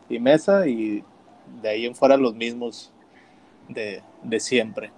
y 0.10 0.20
Mesa 0.20 0.68
y 0.68 1.04
de 1.62 1.70
ahí 1.70 1.86
en 1.86 1.96
fuera 1.96 2.18
los 2.18 2.36
mismos 2.36 2.92
de, 3.70 4.04
de 4.24 4.40
siempre. 4.40 4.92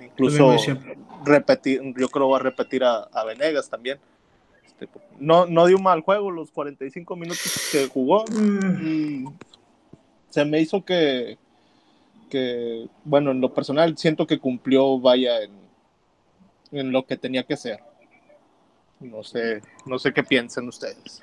Incluso 0.00 0.58
siempre. 0.58 0.98
repetir, 1.24 1.80
yo 1.96 2.08
creo 2.08 2.28
va 2.28 2.36
a 2.38 2.40
repetir 2.42 2.84
a, 2.84 3.04
a 3.04 3.24
Venegas 3.24 3.70
también. 3.70 3.98
Este, 4.66 4.88
no, 5.18 5.46
no 5.46 5.66
dio 5.66 5.76
un 5.76 5.82
mal 5.84 6.00
juego 6.00 6.30
los 6.30 6.50
45 6.50 7.14
minutos 7.16 7.68
que 7.70 7.86
jugó. 7.88 8.24
Mm, 8.30 9.24
Mm, 9.24 9.34
se 10.28 10.44
me 10.44 10.60
hizo 10.60 10.84
que, 10.84 11.38
que, 12.32 12.88
bueno, 13.04 13.30
en 13.30 13.42
lo 13.42 13.52
personal 13.52 13.98
siento 13.98 14.26
que 14.26 14.38
cumplió, 14.38 14.98
vaya, 14.98 15.34
en, 16.70 16.90
lo 16.90 17.04
que 17.04 17.18
tenía 17.18 17.42
que 17.42 17.58
ser. 17.58 17.80
No 19.00 19.22
sé, 19.22 19.60
no 19.84 19.98
sé 19.98 20.14
qué 20.14 20.24
piensan 20.24 20.66
ustedes. 20.66 21.22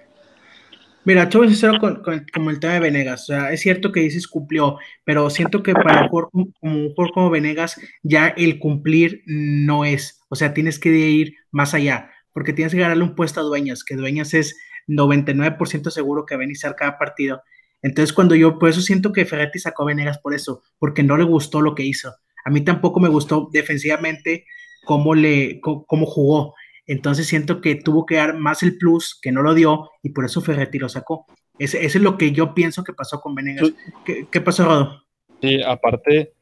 Mira, 1.06 1.28
te 1.28 1.40
voy 1.40 1.48
a 1.48 1.80
con, 1.80 2.04
como 2.32 2.52
el 2.52 2.60
tema 2.60 2.74
de 2.74 2.80
Venegas. 2.80 3.24
O 3.24 3.26
sea, 3.26 3.52
es 3.52 3.62
cierto 3.62 3.92
que 3.92 4.02
dices 4.02 4.28
cumplió, 4.28 4.78
pero 5.04 5.32
siento 5.32 5.64
que 5.64 5.74
para 5.74 6.08
un 6.32 6.54
como, 6.60 7.12
como 7.12 7.30
Venegas, 7.32 7.82
ya 8.04 8.28
el 8.28 8.60
cumplir 8.60 9.24
no 9.26 9.86
es. 9.86 10.22
O 10.30 10.36
sea, 10.36 10.54
tienes 10.54 10.78
que 10.78 10.90
ir 10.90 11.38
más 11.50 11.74
allá, 11.74 12.12
porque 12.34 12.54
tienes 12.54 12.74
que 12.74 12.82
ganarle 12.82 13.04
un 13.04 13.16
puesto 13.16 13.40
a 13.40 13.44
Dueñas, 13.44 13.84
que 13.84 13.96
Dueñas 13.96 14.36
es 14.36 14.56
99% 14.88 15.90
seguro 15.90 16.28
que 16.28 16.36
va 16.36 16.42
a 16.42 16.46
iniciar 16.46 16.76
cada 16.76 17.00
partido. 17.00 17.42
Entonces, 17.82 18.14
cuando 18.14 18.36
yo, 18.36 18.60
por 18.60 18.70
eso 18.70 18.82
siento 18.82 19.12
que 19.12 19.26
Ferretti 19.26 19.60
sacó 19.60 19.84
a 19.84 19.88
Venegas 19.88 20.20
por 20.20 20.34
eso, 20.34 20.62
porque 20.78 21.04
no 21.04 21.18
le 21.18 21.24
gustó 21.24 21.62
lo 21.62 21.76
que 21.76 21.84
hizo. 21.84 22.14
A 22.46 22.50
mí 22.50 22.62
tampoco 22.62 23.00
me 23.00 23.10
gustó 23.10 23.50
defensivamente 23.52 24.46
cómo, 24.86 25.16
le, 25.16 25.60
cómo, 25.62 26.06
jugó. 26.06 26.56
Entonces 26.86 27.28
siento 27.28 27.62
que 27.62 27.76
tuvo 27.76 28.06
que 28.06 28.16
dar 28.16 28.38
más 28.38 28.64
el 28.64 28.78
plus, 28.78 29.18
que 29.22 29.32
no 29.32 29.42
lo 29.42 29.54
dio, 29.54 29.90
y 30.04 30.10
por 30.10 30.26
eso 30.26 30.42
Ferretti 30.42 30.80
lo 30.80 30.90
sacó. 30.90 31.26
Ese, 31.58 31.86
ese 31.86 31.98
es 31.98 32.04
lo 32.04 32.18
que 32.18 32.32
yo 32.32 32.54
pienso 32.54 32.84
que 32.84 32.94
pasó 32.94 33.20
con 33.22 33.36
Venegas. 33.36 33.72
¿Qué, 34.06 34.28
qué 34.32 34.42
pasó, 34.42 34.66
Rodo? 34.66 35.04
Sí, 35.42 35.62
aparte, 35.62 36.34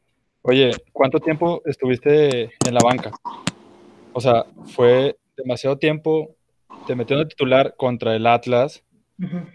oye, 0.41 0.71
¿cuánto 0.91 1.19
tiempo 1.19 1.61
estuviste 1.65 2.45
en 2.65 2.73
la 2.73 2.81
banca? 2.83 3.11
O 4.13 4.21
sea, 4.21 4.45
fue 4.73 5.17
demasiado 5.35 5.77
tiempo, 5.77 6.35
te 6.87 6.95
metió 6.95 7.17
de 7.17 7.25
titular 7.25 7.75
contra 7.77 8.15
el 8.15 8.25
Atlas, 8.25 8.83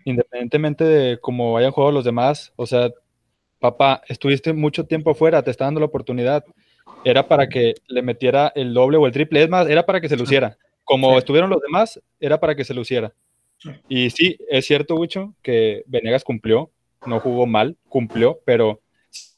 independientemente 0.04 0.84
de 0.84 1.18
cómo 1.20 1.56
hayan 1.56 1.72
jugado 1.72 1.92
los 1.92 2.04
demás. 2.04 2.52
O 2.56 2.66
sea, 2.66 2.90
papá, 3.58 4.02
estuviste 4.08 4.52
mucho 4.52 4.86
tiempo 4.86 5.10
afuera, 5.10 5.42
te 5.42 5.50
está 5.50 5.64
dando 5.64 5.80
la 5.80 5.86
oportunidad. 5.86 6.44
Era 7.04 7.26
para 7.28 7.48
que 7.48 7.74
le 7.86 8.02
metiera 8.02 8.52
el 8.54 8.74
doble 8.74 8.96
o 8.96 9.06
el 9.06 9.12
triple, 9.12 9.42
es 9.42 9.48
más, 9.48 9.68
era 9.68 9.84
para 9.86 10.00
que 10.00 10.08
se 10.08 10.16
luciera. 10.16 10.56
Como 10.84 11.12
Sí. 11.12 11.18
estuvieron 11.18 11.50
los 11.50 11.60
demás, 11.60 12.00
era 12.18 12.38
para 12.40 12.54
que 12.54 12.64
se 12.64 12.74
luciera. 12.74 13.12
Sí. 13.58 13.70
Y 13.88 14.10
sí, 14.10 14.36
es 14.48 14.66
cierto, 14.66 14.96
Wicho, 14.96 15.34
que 15.42 15.84
Venegas 15.86 16.24
cumplió, 16.24 16.70
no 17.06 17.20
jugó 17.20 17.46
mal, 17.46 17.76
cumplió, 17.88 18.40
pero 18.44 18.80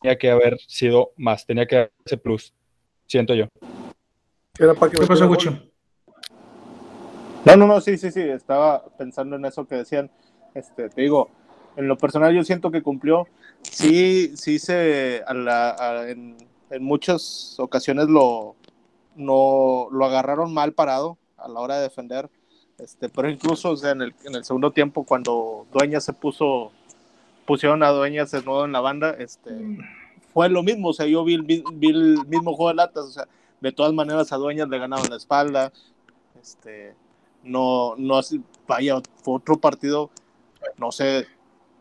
tenía 0.00 0.16
que 0.16 0.30
haber 0.30 0.58
sido 0.66 1.12
más, 1.16 1.44
tenía 1.46 1.66
que 1.66 1.76
haber 1.76 1.92
ese 2.04 2.16
plus, 2.16 2.54
siento 3.06 3.34
yo. 3.34 3.48
Era 4.58 4.72
para 4.74 4.90
que 4.92 4.98
¿Qué 4.98 5.06
pasó, 5.06 5.28
gol. 5.28 5.72
No, 7.44 7.56
no, 7.56 7.66
no, 7.66 7.80
sí, 7.82 7.98
sí, 7.98 8.10
sí, 8.10 8.20
estaba 8.22 8.84
pensando 8.96 9.36
en 9.36 9.44
eso 9.44 9.66
que 9.66 9.74
decían. 9.76 10.10
Este, 10.54 10.88
te 10.88 11.02
digo, 11.02 11.28
en 11.76 11.88
lo 11.88 11.98
personal 11.98 12.34
yo 12.34 12.42
siento 12.42 12.70
que 12.70 12.82
cumplió. 12.82 13.26
Sí, 13.62 14.32
sí 14.36 14.58
se, 14.58 15.22
a 15.26 15.34
la- 15.34 15.76
a- 15.78 16.10
en, 16.10 16.36
muchas 16.80 17.56
ocasiones 17.58 18.08
lo, 18.08 18.56
no, 19.14 19.88
lo 19.92 20.04
agarraron 20.06 20.52
mal 20.54 20.72
parado 20.72 21.18
a 21.36 21.46
la 21.48 21.60
hora 21.60 21.76
de 21.76 21.82
defender. 21.82 22.30
Este, 22.78 23.08
pero 23.10 23.28
incluso 23.28 23.70
o 23.72 23.76
sea, 23.76 23.90
en, 23.90 24.02
el, 24.02 24.14
segundo 24.44 24.72
tiempo, 24.72 25.04
cuando 25.04 25.66
Dueñas 25.72 26.02
se 26.04 26.12
puso, 26.14 26.72
pusieron 27.46 27.82
a 27.82 27.90
Dueñas 27.90 28.30
de 28.30 28.42
nuevo 28.42 28.64
en 28.64 28.72
la 28.72 28.80
banda, 28.80 29.10
este, 29.18 29.52
fue 30.32 30.48
lo 30.48 30.62
mismo. 30.62 30.88
O 30.88 30.92
sea, 30.94 31.06
yo 31.06 31.22
vi 31.24 31.38
mi- 31.38 31.62
vi 31.74 31.90
el 31.90 32.26
mismo 32.26 32.54
juego 32.56 32.70
de 32.70 32.76
latas. 32.76 33.04
O 33.04 33.10
sea, 33.10 33.28
de 33.60 33.72
todas 33.72 33.92
maneras 33.92 34.32
a 34.32 34.36
Dueñas 34.36 34.68
le 34.68 34.78
ganaban 34.78 35.10
la 35.10 35.16
espalda. 35.16 35.72
Este, 36.40 36.94
no, 37.44 37.94
no, 37.98 38.20
vaya, 38.66 38.96
fue 39.22 39.34
otro 39.36 39.56
partido, 39.58 40.10
no 40.78 40.90
sé, 40.92 41.26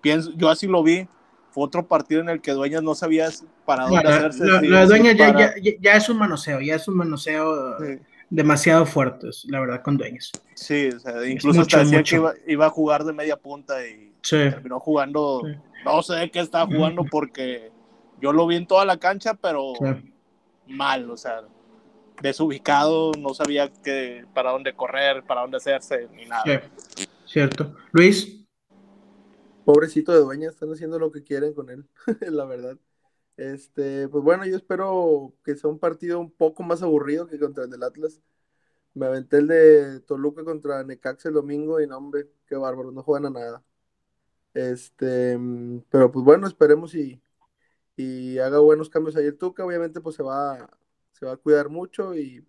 pienso, 0.01 0.31
yo 0.35 0.49
así 0.49 0.67
lo 0.67 0.83
vi, 0.83 1.07
fue 1.51 1.63
otro 1.65 1.87
partido 1.87 2.21
en 2.21 2.29
el 2.29 2.41
que 2.41 2.51
Dueñas 2.51 2.83
no 2.83 2.95
sabía 2.95 3.29
para 3.65 3.83
dónde 3.83 4.03
No, 4.03 4.09
la, 4.09 4.15
hacerse. 4.17 4.45
la- 4.45 4.59
si- 4.59 4.67
la 4.67 4.81
si 4.83 4.87
dueña 4.87 5.11
ya, 5.13 5.33
para- 5.33 5.55
ya, 5.61 5.71
ya- 5.79 5.95
es 5.95 6.09
un 6.09 6.17
manoseo, 6.17 6.59
ya 6.61 6.75
es 6.75 6.87
un 6.87 6.97
manoseo 6.97 7.77
Sí. 7.79 7.99
demasiado 8.29 8.85
fuerte, 8.85 9.27
la 9.45 9.59
verdad, 9.59 9.81
con 9.83 9.97
dueños. 9.97 10.31
Sí, 10.55 10.89
o 10.89 10.99
sea, 10.99 11.25
incluso 11.27 11.59
mucho, 11.59 11.77
hasta 11.77 11.79
decía 11.79 11.99
mucho. 11.99 12.09
que 12.09 12.15
iba, 12.15 12.33
iba 12.47 12.65
a 12.65 12.69
jugar 12.69 13.03
de 13.03 13.13
media 13.13 13.37
punta 13.37 13.85
y 13.87 14.11
Sí, 14.23 14.37
terminó 14.37 14.79
jugando, 14.79 15.41
Sí. 15.45 15.55
no 15.85 16.01
sé 16.01 16.13
de 16.15 16.31
qué 16.31 16.39
estaba 16.39 16.65
jugando 16.65 17.03
porque 17.09 17.71
yo 18.21 18.31
lo 18.33 18.47
vi 18.47 18.55
en 18.55 18.65
toda 18.67 18.85
la 18.85 18.97
cancha, 18.97 19.33
pero 19.35 19.73
mal, 20.67 21.09
o 21.11 21.17
sea, 21.17 21.41
desubicado, 22.23 23.11
no 23.19 23.33
sabía 23.33 23.71
que, 23.71 24.25
para 24.33 24.51
dónde 24.51 24.73
correr, 24.73 25.23
para 25.23 25.41
dónde 25.41 25.57
hacerse, 25.57 26.07
ni 26.13 26.25
nada. 26.25 26.43
sí, 26.95 27.05
cierto. 27.25 27.75
Luis, 27.91 28.43
Pobrecito 29.65 30.11
de 30.11 30.19
dueña, 30.19 30.49
están 30.49 30.71
haciendo 30.71 30.99
lo 30.99 31.11
que 31.11 31.23
quieren 31.23 31.53
con 31.53 31.69
él, 31.69 31.85
la 32.31 32.45
verdad. 32.45 32.77
Este, 33.37 34.07
pues 34.09 34.23
bueno, 34.23 34.45
yo 34.45 34.55
espero 34.55 35.33
que 35.43 35.55
sea 35.55 35.69
un 35.69 35.79
partido 35.79 36.19
un 36.19 36.31
poco 36.31 36.63
más 36.63 36.81
aburrido 36.81 37.27
que 37.27 37.39
contra 37.39 37.65
el 37.65 37.69
del 37.69 37.83
Atlas. 37.83 38.21
Me 38.93 39.07
aventé 39.07 39.37
el 39.37 39.47
de 39.47 39.99
Toluca 40.01 40.43
contra 40.43 40.83
Necaxa 40.83 41.29
el 41.29 41.35
domingo 41.35 41.81
y 41.81 41.87
no, 41.87 41.97
hombre, 41.97 42.29
qué 42.47 42.55
bárbaro, 42.55 42.91
no 42.91 43.03
juegan 43.03 43.27
a 43.27 43.39
nada. 43.39 43.63
Este, 44.53 45.37
mm, 45.37 45.83
pero 45.89 46.11
pues 46.11 46.25
bueno, 46.25 46.47
esperemos 46.47 46.93
y, 46.95 47.21
y 47.95 48.37
haga 48.39 48.59
buenos 48.59 48.89
cambios 48.89 49.15
ahí 49.15 49.25
el 49.25 49.37
Tuca. 49.37 49.65
Obviamente, 49.65 50.01
pues 50.01 50.15
se 50.15 50.23
va, 50.23 50.69
se 51.13 51.25
va 51.25 51.33
a 51.33 51.37
cuidar 51.37 51.69
mucho 51.69 52.15
y 52.15 52.45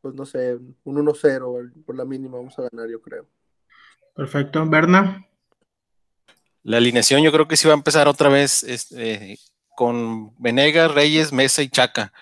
pues 0.00 0.14
no 0.14 0.24
sé, 0.24 0.54
un 0.84 0.96
1-0 0.96 1.84
por 1.84 1.96
la 1.96 2.04
mínima 2.04 2.38
vamos 2.38 2.58
a 2.58 2.68
ganar, 2.70 2.88
yo 2.88 3.00
creo. 3.00 3.26
Perfecto. 4.14 4.64
Berna. 4.66 5.26
La 6.62 6.76
alineación 6.78 7.22
yo 7.22 7.32
creo 7.32 7.48
que 7.48 7.56
sí 7.56 7.66
va 7.66 7.74
a 7.74 7.76
empezar 7.76 8.08
otra 8.08 8.28
vez 8.28 8.62
este, 8.64 9.38
con 9.76 10.34
Venegas, 10.38 10.92
Reyes, 10.92 11.32
Mesa 11.32 11.62
y 11.62 11.68
Chaca. 11.68 12.12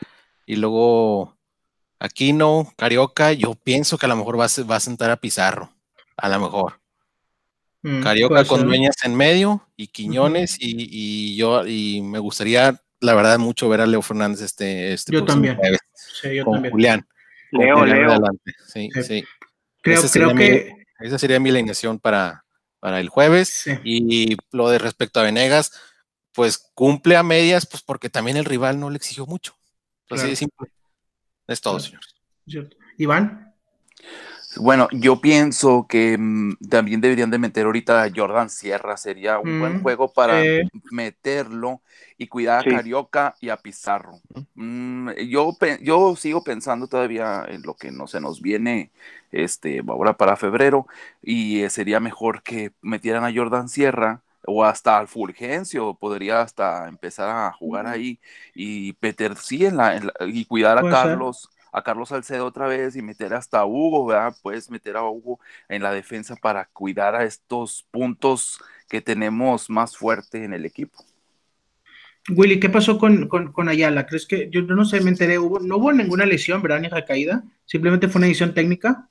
Y 0.47 0.57
luego 0.57 1.37
Aquino, 1.99 2.73
Carioca, 2.77 3.33
yo 3.33 3.55
pienso 3.55 3.99
que 3.99 4.07
a 4.07 4.09
lo 4.09 4.17
mejor 4.17 4.39
va 4.39 4.47
a, 4.47 4.65
va 4.65 4.77
a 4.77 4.81
sentar 4.81 5.11
a 5.11 5.17
Pizarro. 5.17 5.73
A 6.17 6.29
lo 6.29 6.41
mejor. 6.41 6.81
Mm, 7.83 8.03
Carioca 8.03 8.45
con. 8.45 8.67
Dueñas 8.67 8.97
en 9.05 9.15
medio 9.15 9.69
y 9.77 9.89
Quiñones 9.89 10.57
y, 10.61 10.75
y 10.91 11.37
yo 11.37 11.67
y 11.67 12.03
me 12.03 12.19
gustaría 12.19 12.81
la 13.01 13.15
verdad 13.15 13.39
mucho 13.39 13.69
ver 13.69 13.81
a 13.81 13.87
Leo 13.87 14.03
Fernández 14.03 14.41
este, 14.43 14.93
este 14.93 15.13
Yo 15.13 15.25
también. 15.25 15.59
Sí, 15.95 16.35
yo 16.35 16.45
con 16.45 16.55
también. 16.55 16.73
Julián. 16.73 17.09
Leo, 17.53 17.85
Leo. 17.85 18.11
adelante. 18.11 18.55
Sí, 18.67 18.91
Sí. 18.95 19.03
sí. 19.03 19.25
Creo, 19.83 20.03
creo 20.13 20.35
que. 20.35 20.73
Esa 21.01 21.19
sería 21.19 21.39
mi 21.41 21.51
alineación 21.51 21.99
para, 22.01 22.45
para 22.81 22.99
el 23.01 23.09
jueves. 23.09 23.49
Sí. 23.49 23.73
Y 23.85 24.37
lo 24.51 24.69
de 24.69 24.79
respecto 24.79 25.21
a 25.21 25.23
Venegas, 25.23 25.73
pues 26.33 26.59
cumple 26.75 27.17
a 27.17 27.23
medias, 27.23 27.67
pues 27.67 27.83
porque 27.83 28.11
también 28.11 28.37
el 28.37 28.45
rival 28.45 28.79
no 28.81 28.91
le 28.91 28.97
exigió 28.97 29.25
mucho. 29.27 29.55
Así 30.11 30.15
Claro. 30.17 30.29
de 30.31 30.37
simple. 30.37 30.69
Es 31.47 31.61
todo, 31.61 31.75
Claro. 31.75 31.85
señor. 31.87 32.03
Cierto. 32.49 32.77
Iván. 32.99 33.55
Bueno, 34.61 34.89
yo 34.93 35.21
pienso 35.21 35.87
que 35.89 36.17
mm, 36.19 36.57
también 36.71 37.01
deberían 37.01 37.31
de 37.31 37.39
meter 37.39 37.67
ahorita 37.67 38.03
a 38.05 38.11
Jordan 38.15 38.51
Sierra, 38.51 38.97
sería 38.97 39.39
un 39.39 39.57
buen 39.57 39.75
Mm, 39.75 39.77
juego 39.77 40.13
para 40.13 40.51
meterlo 40.91 41.83
y 42.17 42.29
cuidar 42.29 42.59
Sí. 42.59 42.61
a 42.61 42.67
Carioca 42.67 43.35
y 43.41 43.51
a 43.51 43.57
Pizarro. 43.59 44.23
Mm, 44.55 45.11
yo, 45.29 45.57
yo 45.83 46.17
sigo 46.17 46.43
pensando 46.45 46.89
todavía 46.89 47.45
en 47.49 47.63
lo 47.63 47.75
que 47.77 47.91
no 47.93 48.07
se 48.09 48.21
nos 48.21 48.41
viene 48.43 48.91
este, 49.33 49.83
ahora 49.87 50.17
para 50.17 50.37
febrero 50.37 50.87
y 51.23 51.61
eh, 51.63 51.71
sería 51.71 52.01
mejor 52.01 52.43
que 52.43 52.73
metieran 52.83 53.25
a 53.25 53.33
Jordan 53.35 53.69
Sierra 53.69 54.23
o 54.47 54.65
hasta 54.65 54.99
al 54.99 55.09
Fulgencio, 55.09 55.95
podría 55.95 56.41
hasta 56.41 56.89
empezar 56.89 57.29
a 57.31 57.53
jugar 57.53 57.87
ahí 57.87 58.19
y 58.55 58.97
meter, 59.01 59.37
sí, 59.37 59.67
en 59.67 59.77
la, 59.77 59.97
en 59.97 60.07
la- 60.07 60.15
y 60.27 60.45
cuidar 60.47 60.79
a 60.79 60.87
ser. 60.97 61.29
Carlos 61.73 61.79
a 61.79 61.83
Carlos 61.83 62.09
Salcedo 62.11 62.47
otra 62.47 62.67
vez 62.67 62.97
y 62.97 63.03
meter 63.03 63.35
hasta 63.35 63.61
a 63.61 63.67
Hugo, 63.67 64.07
¿verdad? 64.07 64.35
Puedes 64.43 64.71
meter 64.71 64.97
a 64.97 65.03
Hugo 65.03 65.41
en 65.69 65.83
la 65.83 65.93
defensa 65.93 66.37
para 66.37 66.67
cuidar 66.67 67.15
a 67.15 67.25
estos 67.25 67.87
puntos 67.91 68.61
que 68.89 69.01
tenemos 69.01 69.69
más 69.71 69.97
fuerte 69.97 70.45
en 70.45 70.53
el 70.53 70.65
equipo. 70.65 71.05
Willy, 72.31 72.61
¿qué 72.61 72.69
pasó 72.69 72.99
con, 72.99 73.27
con, 73.29 73.53
con 73.53 73.69
Ayala? 73.69 74.07
¿Crees 74.07 74.27
que 74.27 74.51
yo 74.51 74.63
no 74.63 74.85
sé, 74.85 75.01
me 75.01 75.11
enteré, 75.11 75.39
hubo, 75.39 75.61
no 75.61 75.77
hubo 75.79 75.93
ninguna 75.93 76.27
lesión, 76.27 76.61
¿verdad? 76.61 76.81
Ni 76.81 76.89
recaída, 76.89 77.43
simplemente 77.65 78.09
fue 78.09 78.19
una 78.19 78.27
edición 78.27 78.53
técnica. 78.53 79.09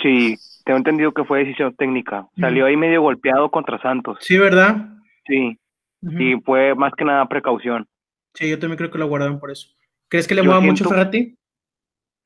Sí, 0.00 0.36
tengo 0.64 0.78
entendido 0.78 1.12
que 1.12 1.24
fue 1.24 1.40
decisión 1.40 1.74
técnica. 1.74 2.28
Salió 2.38 2.66
ahí 2.66 2.76
medio 2.76 3.02
golpeado 3.02 3.50
contra 3.50 3.80
Santos. 3.80 4.18
Sí, 4.20 4.38
¿verdad? 4.38 4.88
Sí, 5.26 5.58
Ujú. 6.02 6.20
y 6.20 6.40
fue 6.42 6.74
más 6.74 6.92
que 6.96 7.04
nada 7.04 7.26
precaución. 7.28 7.88
Sí, 8.34 8.48
yo 8.48 8.58
también 8.58 8.76
creo 8.76 8.90
que 8.90 8.98
lo 8.98 9.08
guardaron 9.08 9.40
por 9.40 9.50
eso. 9.50 9.68
¿Crees 10.08 10.26
que 10.28 10.34
le 10.34 10.42
mueva 10.42 10.60
mucho 10.60 10.84
siento- 10.84 10.90
Ferrati? 10.90 11.34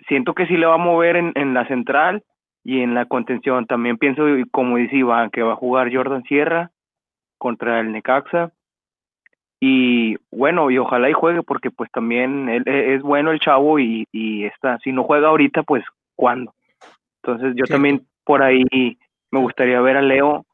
Siento 0.08 0.34
que 0.34 0.46
sí 0.46 0.56
le 0.56 0.66
va 0.66 0.74
a 0.74 0.78
mover 0.78 1.16
en, 1.16 1.32
en 1.34 1.54
la 1.54 1.66
central 1.68 2.22
y 2.64 2.80
en 2.80 2.94
la 2.94 3.04
contención. 3.06 3.66
También 3.66 3.96
pienso, 3.98 4.22
como 4.50 4.76
dice 4.76 4.96
Iván, 4.96 5.30
que 5.30 5.42
va 5.42 5.52
a 5.52 5.56
jugar 5.56 5.94
Jordan 5.94 6.22
Sierra 6.24 6.70
contra 7.38 7.80
el 7.80 7.92
Necaxa. 7.92 8.52
Y 9.60 10.16
bueno, 10.30 10.70
y 10.70 10.78
ojalá 10.78 11.10
y 11.10 11.12
juegue 11.12 11.42
porque 11.42 11.70
pues 11.70 11.90
también 11.92 12.48
él- 12.48 12.64
e- 12.66 12.94
es 12.94 13.02
bueno 13.02 13.30
el 13.30 13.40
chavo 13.40 13.78
y, 13.78 14.06
y 14.10 14.44
está, 14.44 14.78
si 14.78 14.90
no 14.92 15.04
juega 15.04 15.28
ahorita, 15.28 15.62
pues 15.64 15.84
¿cuándo? 16.16 16.54
Entonces 17.22 17.54
yo 17.56 17.64
también 17.66 18.06
por 18.24 18.42
ahí 18.42 18.64
me 19.30 19.38
gustaría 19.38 19.80
ver 19.82 19.98
a 19.98 20.02
Leo 20.02 20.46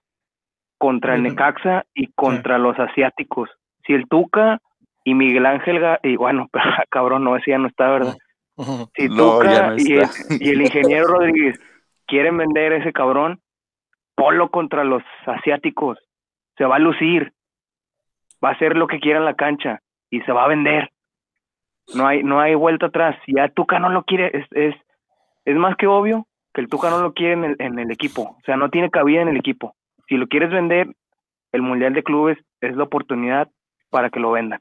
contra 0.78 1.14
el. 1.14 1.22
Necaxa 1.22 1.84
y 1.94 2.08
contra 2.08 2.58
los 2.58 2.76
asiáticos. 2.78 3.48
Si 3.86 3.92
el 3.94 4.08
Tuca 4.08 4.60
y 5.06 5.14
Miguel 5.14 5.46
Ángel, 5.46 5.80
y 6.02 6.16
bueno, 6.16 6.50
cabrón, 6.90 7.22
no, 7.22 7.36
ese 7.36 7.52
ya 7.52 7.58
no 7.58 7.68
está, 7.68 7.88
¿verdad? 7.88 8.16
Si 8.96 9.06
No, 9.08 9.38
Tuca 9.38 9.68
no 9.68 9.76
y, 9.76 9.92
el, 9.92 10.02
está. 10.02 10.34
y 10.40 10.48
el 10.48 10.62
ingeniero 10.62 11.06
Rodríguez 11.06 11.60
quieren 12.06 12.36
vender 12.36 12.72
ese 12.72 12.92
cabrón, 12.92 13.40
polo 14.16 14.50
contra 14.50 14.82
los 14.82 15.04
asiáticos. 15.26 15.98
Se 16.56 16.64
va 16.64 16.76
a 16.76 16.80
lucir. 16.80 17.34
Va 18.44 18.48
a 18.48 18.52
hacer 18.52 18.76
lo 18.76 18.88
que 18.88 18.98
quiera 18.98 19.20
en 19.20 19.26
la 19.26 19.34
cancha 19.34 19.80
y 20.10 20.22
se 20.22 20.32
va 20.32 20.44
a 20.44 20.48
vender. 20.48 20.90
No 21.94 22.06
hay, 22.08 22.24
no 22.24 22.40
hay 22.40 22.56
vuelta 22.56 22.86
atrás. 22.86 23.16
Si 23.26 23.34
ya 23.34 23.48
Tuca 23.48 23.78
no 23.78 23.90
lo 23.90 24.02
quiere, 24.02 24.36
es, 24.36 24.46
es, 24.52 24.74
es 25.44 25.56
más 25.56 25.76
que 25.76 25.86
obvio 25.86 26.26
que 26.52 26.62
el 26.62 26.68
Tuca 26.68 26.90
no 26.90 26.98
lo 27.00 27.12
quiere 27.12 27.34
en 27.34 27.44
el, 27.44 27.56
en 27.60 27.78
el 27.78 27.92
equipo. 27.92 28.22
O 28.22 28.40
sea, 28.44 28.56
no 28.56 28.70
tiene 28.70 28.90
cabida 28.90 29.20
en 29.22 29.28
el 29.28 29.36
equipo. 29.36 29.76
Si 30.08 30.16
lo 30.16 30.26
quieres 30.26 30.50
vender, 30.50 30.88
el 31.52 31.62
Mundial 31.62 31.92
de 31.92 32.02
Clubes 32.02 32.38
es 32.60 32.74
la 32.74 32.84
oportunidad 32.84 33.48
para 33.90 34.10
que 34.10 34.18
lo 34.18 34.32
vendan. 34.32 34.60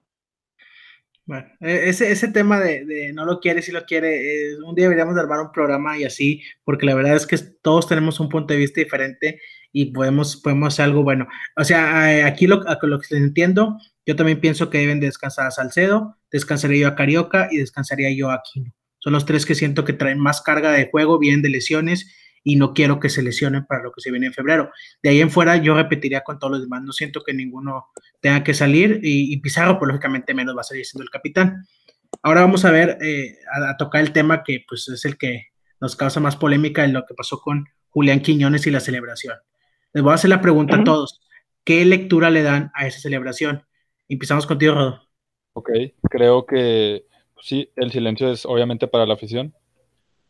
Bueno, 1.25 1.47
e- 1.59 1.89
ese, 1.89 2.11
ese 2.11 2.27
tema 2.27 2.59
de, 2.59 2.85
de 2.85 3.13
no 3.13 3.25
lo 3.25 3.39
quiere, 3.39 3.61
si 3.61 3.71
lo 3.71 3.85
quiere, 3.85 4.55
un 4.63 4.75
día 4.75 4.85
deberíamos 4.85 5.15
de 5.15 5.21
armar 5.21 5.39
un 5.39 5.51
programa 5.51 5.97
y 5.97 6.03
así, 6.03 6.43
porque 6.63 6.85
la 6.85 6.93
verdad 6.93 7.15
es 7.15 7.25
que 7.25 7.38
todos 7.38 7.88
tenemos 7.88 8.19
un 8.19 8.29
punto 8.29 8.53
de 8.53 8.59
vista 8.59 8.81
diferente 8.81 9.39
y 9.71 9.88
podemos, 9.88 10.38
podemos 10.38 10.73
hacer 10.73 10.85
algo 10.85 11.03
bueno. 11.03 11.27
O 11.57 11.63
sea, 11.63 12.25
aquí 12.25 12.47
lo, 12.47 12.63
lo 12.81 12.99
que 12.99 13.17
entiendo, 13.17 13.77
yo 14.05 14.15
también 14.15 14.39
pienso 14.39 14.69
que 14.69 14.77
deben 14.77 14.99
descansar 14.99 15.47
a 15.47 15.51
Salcedo, 15.51 16.17
descansaría 16.31 16.83
yo 16.83 16.88
a 16.89 16.95
Carioca 16.95 17.49
y 17.51 17.57
descansaría 17.57 18.11
yo 18.15 18.29
a 18.29 18.35
Aquino. 18.35 18.71
Son 18.99 19.13
los 19.13 19.25
tres 19.25 19.45
que 19.45 19.55
siento 19.55 19.83
que 19.83 19.93
traen 19.93 20.19
más 20.19 20.41
carga 20.41 20.71
de 20.71 20.89
juego, 20.89 21.19
vienen 21.19 21.41
de 21.41 21.49
lesiones 21.49 22.09
y 22.47 22.58
no 22.58 22.73
quiero 22.73 22.99
que 22.99 23.10
se 23.10 23.23
lesionen 23.23 23.65
para 23.65 23.84
lo 23.84 23.91
que 23.91 24.01
se 24.01 24.12
viene 24.12 24.27
en 24.27 24.34
febrero. 24.34 24.69
De 25.01 25.10
ahí 25.10 25.19
en 25.19 25.31
fuera 25.31 25.58
yo 25.58 25.73
repetiría 25.73 26.21
con 26.21 26.38
todos 26.38 26.51
los 26.51 26.62
demás, 26.62 26.84
no 26.84 26.93
siento 26.93 27.23
que 27.23 27.34
ninguno 27.34 27.88
tenga 28.21 28.43
que 28.43 28.53
salir 28.53 28.99
y, 29.01 29.34
y 29.34 29.38
Pizarro, 29.38 29.79
pues 29.79 29.88
lógicamente 29.89 30.34
menos 30.36 30.55
va 30.55 30.62
a 30.62 30.63
seguir 30.63 30.86
siendo 30.86 31.03
el 31.03 31.10
capitán. 31.10 31.65
Ahora 32.21 32.41
vamos 32.41 32.63
a 32.63 32.71
ver, 32.71 32.99
eh, 33.01 33.39
a, 33.51 33.71
a, 33.71 33.77
tocar 33.77 34.01
el 34.01 34.13
tema 34.13 34.43
que 34.43 34.63
pues 34.67 34.88
es 34.88 35.03
el 35.05 35.17
que 35.17 35.47
nos 35.81 35.95
causa 35.95 36.19
más 36.19 36.36
polémica 36.36 36.86
en 36.86 36.93
lo 36.93 37.03
que 37.05 37.15
pasó 37.15 37.41
con 37.41 37.65
Julián 37.89 38.21
Quiñones 38.21 38.67
y 38.67 38.71
la 38.71 38.79
celebración. 38.79 39.38
Les 39.91 40.03
voy 40.03 40.12
a 40.12 40.15
hacer 40.15 40.29
la 40.29 40.41
pregunta 40.41 40.75
uh 40.75 40.77
-huh. 40.77 40.81
a 40.81 40.84
todos. 40.84 41.21
¿Qué 41.63 41.84
lectura 41.84 42.29
le 42.29 42.43
dan 42.43 42.71
a 42.75 42.86
esa 42.86 42.99
celebración? 42.99 43.63
Empezamos 44.08 44.45
contigo, 44.45 44.75
Rodo. 44.75 45.08
Ok, 45.53 45.69
creo 46.12 46.45
que 46.45 47.05
sí, 47.41 47.71
el 47.75 47.91
silencio 47.91 48.29
es 48.29 48.45
obviamente 48.45 48.88
para 48.88 49.08
la 49.08 49.15
afición, 49.15 49.55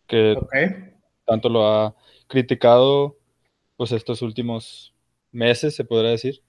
que 0.08 0.36
okay. 0.38 0.93
tanto 1.25 1.49
lo 1.49 1.67
ha 1.67 1.95
criticado 2.28 3.18
pues 3.78 3.92
estos 3.92 4.22
últimos 4.22 4.94
meses, 5.32 5.76
se 5.76 5.84
podrá 5.84 6.10
decir. 6.10 6.42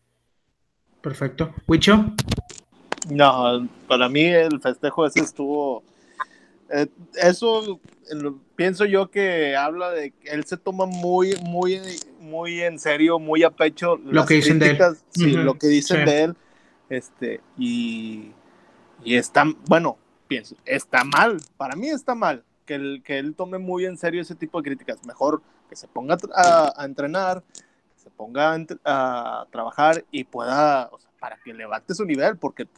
Perfecto. 1.00 1.54
¿Wicho? 1.66 2.04
No, 3.10 3.68
para 3.86 4.08
mí 4.08 4.24
el 4.24 4.60
festejo 4.60 5.06
ese 5.06 5.20
estuvo. 5.20 5.82
Eh, 6.70 6.86
eso 7.22 7.80
lo, 8.10 8.38
pienso 8.56 8.84
yo 8.84 9.10
que 9.10 9.54
habla 9.54 9.90
de 9.90 10.10
que 10.10 10.30
él 10.30 10.44
se 10.44 10.56
toma 10.56 10.86
muy, 10.86 11.36
muy, 11.42 11.80
muy 12.20 12.60
en 12.62 12.78
serio, 12.78 13.18
muy 13.18 13.44
a 13.44 13.50
pecho 13.50 13.96
lo 14.04 14.26
que 14.26 14.34
dicen 14.34 14.58
críticas, 14.58 14.94
de 14.94 14.98
él. 14.98 15.30
Sí, 15.30 15.36
uh 15.36 15.38
-huh. 15.38 15.44
lo 15.44 15.54
que 15.54 15.66
dicen 15.68 15.98
sí. 15.98 16.04
de 16.04 16.22
él. 16.22 16.36
Este, 16.88 17.40
y, 17.58 18.32
y 19.04 19.14
está, 19.16 19.44
bueno, 19.68 19.98
pienso, 20.26 20.56
está 20.64 21.04
mal. 21.04 21.38
Para 21.56 21.76
mí 21.76 21.88
está 21.88 22.14
mal 22.14 22.44
que, 22.64 22.74
el, 22.74 23.02
que 23.04 23.18
él 23.18 23.34
tome 23.34 23.58
muy 23.58 23.84
en 23.84 23.96
serio 23.96 24.22
ese 24.22 24.34
tipo 24.34 24.60
de 24.60 24.64
críticas. 24.70 25.04
Mejor 25.06 25.42
que 25.68 25.76
se 25.76 25.88
ponga 25.88 26.16
a, 26.34 26.84
entrenar, 26.84 27.42
que 27.94 28.00
se 28.02 28.10
ponga 28.10 28.56
a, 28.84 29.46
trabajar 29.50 30.04
y 30.10 30.24
pueda, 30.24 30.90
para 31.18 31.36
que 31.44 31.52
levante 31.52 31.94
su 31.94 32.04
nivel, 32.04 32.36
porque 32.36 32.68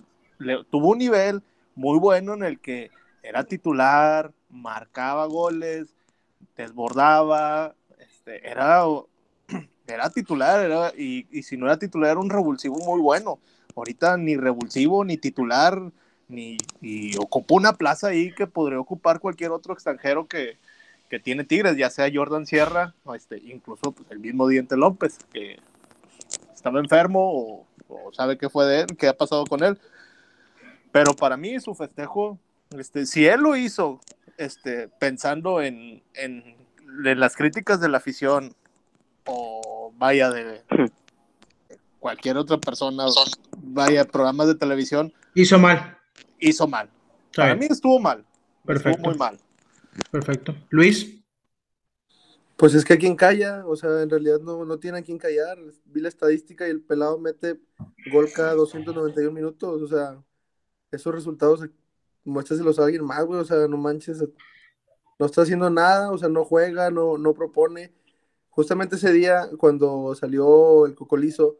tuvo 0.71 0.91
un 0.91 0.99
nivel 0.99 1.43
muy 1.75 1.99
bueno 1.99 2.35
en 2.35 2.43
el 2.43 2.61
que 2.61 2.91
era 3.23 3.45
titular, 3.45 4.33
marcaba 4.51 5.27
goles, 5.27 5.95
desbordaba, 6.57 7.75
este, 7.99 8.49
era, 8.49 8.83
era 9.87 10.11
titular, 10.11 10.61
era, 10.61 10.93
y, 10.97 11.27
y 11.31 11.43
si 11.43 11.57
no 11.57 11.67
era 11.67 11.79
titular 11.79 12.13
era 12.13 12.21
un 12.21 12.31
revulsivo 12.31 12.79
muy 12.79 13.01
bueno. 13.01 13.39
Ahorita 13.77 14.17
ni 14.17 14.37
revulsivo, 14.37 15.05
ni 15.05 15.19
titular, 15.19 15.81
ni 16.29 16.59
y 16.81 17.17
ocupó 17.17 17.55
una 17.55 17.75
plaza 17.75 18.09
ahí 18.09 18.35
que 18.35 18.47
podría 18.47 18.81
ocupar 18.81 19.21
cualquier 19.21 19.53
otro 19.53 19.73
extranjero 19.73 20.27
que, 20.27 20.59
que 21.09 21.19
tiene 21.19 21.45
Tigres, 21.45 21.77
ya 21.77 21.91
sea 21.91 22.11
Jordan 22.13 22.47
Sierra, 22.47 22.95
o 23.05 23.15
este, 23.15 23.39
incluso 23.39 23.93
pues, 23.93 24.11
el 24.11 24.19
mismo 24.19 24.47
Diente 24.47 24.77
López, 24.77 25.19
que 25.33 25.59
estaba 26.55 26.81
enfermo 26.81 27.33
o, 27.33 27.67
o, 27.89 28.13
sabe 28.13 28.37
qué 28.37 28.49
fue 28.49 28.67
de 28.67 28.81
él, 28.81 28.87
qué 28.99 29.09
ha 29.09 29.17
pasado 29.17 29.45
con 29.45 29.63
él, 29.63 29.79
Pero 30.93 31.15
para 31.15 31.37
mí 31.37 31.59
su 31.61 31.75
festejo, 31.75 32.39
este, 32.77 33.07
si 33.07 33.27
él 33.27 33.41
lo 33.41 33.57
hizo 33.57 34.01
este, 34.37 34.89
pensando 34.89 35.63
en, 35.63 36.03
en, 36.15 36.57
en 37.05 37.21
las 37.21 37.37
críticas 37.37 37.81
de 37.81 37.89
la 37.89 37.99
afición 37.99 38.55
o 39.25 39.93
vaya 39.97 40.31
de 40.31 40.63
cualquier 42.01 42.37
otra 42.37 42.59
persona, 42.59 43.07
vaya 43.59 44.05
programas 44.05 44.47
de 44.47 44.55
televisión, 44.55 45.13
Hizo 45.35 45.59
mal. 45.59 45.97
hizo 46.39 46.67
mal. 46.67 46.91
Para 47.35 47.55
mí 47.55 47.67
estuvo 47.71 47.99
mal. 48.01 48.25
Perfecto. 48.65 48.91
Estuvo 48.91 49.11
muy 49.11 49.19
mal. 49.19 49.39
Perfecto. 50.11 50.55
Luis. 50.71 51.15
Pues 52.57 52.75
es 52.75 52.85
que 52.85 52.95
a 52.95 52.99
quien 52.99 53.15
calla, 53.15 53.65
o 53.67 53.77
sea, 53.77 54.03
en 54.03 54.11
realidad 54.11 54.41
no, 54.41 54.65
no 54.65 54.79
tiene 54.79 54.99
a 54.99 55.03
quien 55.03 55.17
callar. 55.17 55.59
Vi 55.85 56.01
la 56.01 56.09
estadística 56.09 56.67
y 56.67 56.71
el 56.71 56.81
pelado 56.81 57.17
mete 57.19 57.61
gol 58.13 58.29
cada 58.35 58.55
291 58.55 59.31
minutos, 59.31 59.81
o 59.81 59.87
sea, 59.87 60.21
esos 60.91 61.15
resultados 61.15 61.69
muéstraselos 62.25 62.79
a 62.79 62.85
alguien 62.85 63.05
más, 63.05 63.25
güey, 63.25 63.41
o 63.41 63.45
sea, 63.45 63.69
no 63.69 63.77
manches, 63.77 64.25
no 65.19 65.27
está 65.27 65.43
haciendo 65.43 65.71
nada, 65.71 66.11
o 66.11 66.19
sea, 66.19 66.29
no 66.29 66.45
juega, 66.45 66.91
no, 66.91 67.17
no 67.17 67.33
propone. 67.33 67.93
Justamente 68.51 68.97
ese 68.97 69.13
día, 69.13 69.49
cuando 69.57 70.15
salió 70.15 70.87
el 70.87 70.95
cocolizo, 70.95 71.59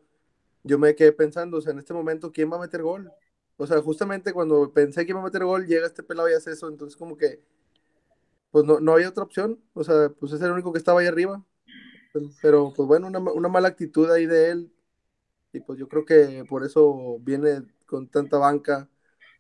yo 0.65 0.79
me 0.79 0.95
quedé 0.95 1.13
pensando, 1.13 1.59
o 1.59 1.61
sea, 1.61 1.73
en 1.73 1.79
este 1.79 1.95
momento, 1.95 2.33
¿quién 2.33 2.51
va 2.51 2.57
a 2.57 2.61
meter 2.61 2.83
gol? 2.83 3.13
O 3.57 3.67
sea, 3.67 3.81
justamente 3.83 4.33
cuando 4.33 4.73
pensé 4.73 5.05
que 5.05 5.13
iba 5.13 5.21
a 5.21 5.25
meter 5.25 5.45
gol, 5.45 5.67
llega 5.67 5.87
este 5.87 6.03
pelado 6.03 6.29
y 6.29 6.35
hace 6.35 6.53
eso, 6.53 6.69
entonces 6.69 6.97
como 6.97 7.17
que 7.17 7.41
pues 8.51 8.65
no, 8.65 8.81
no 8.81 8.93
había 8.95 9.09
otra 9.11 9.25
opción, 9.25 9.61
o 9.75 9.85
sea, 9.85 10.11
pues 10.21 10.33
es 10.33 10.43
el 10.43 10.53
único 10.53 10.73
que 10.73 10.79
estaba 10.79 11.01
ahí 11.01 11.07
arriba. 11.07 11.45
Pero 12.43 12.73
pues 12.75 12.87
bueno, 12.89 13.07
una, 13.09 13.19
una 13.21 13.49
mala 13.49 13.69
actitud 13.69 14.11
ahí 14.11 14.27
de 14.27 14.51
él, 14.51 14.73
y 15.53 15.61
pues 15.61 15.79
yo 15.79 15.89
creo 15.89 16.05
que 16.07 16.45
por 16.49 16.65
eso 16.65 17.19
viene 17.21 17.63
con 17.87 18.09
tanta 18.09 18.39
banca 18.39 18.89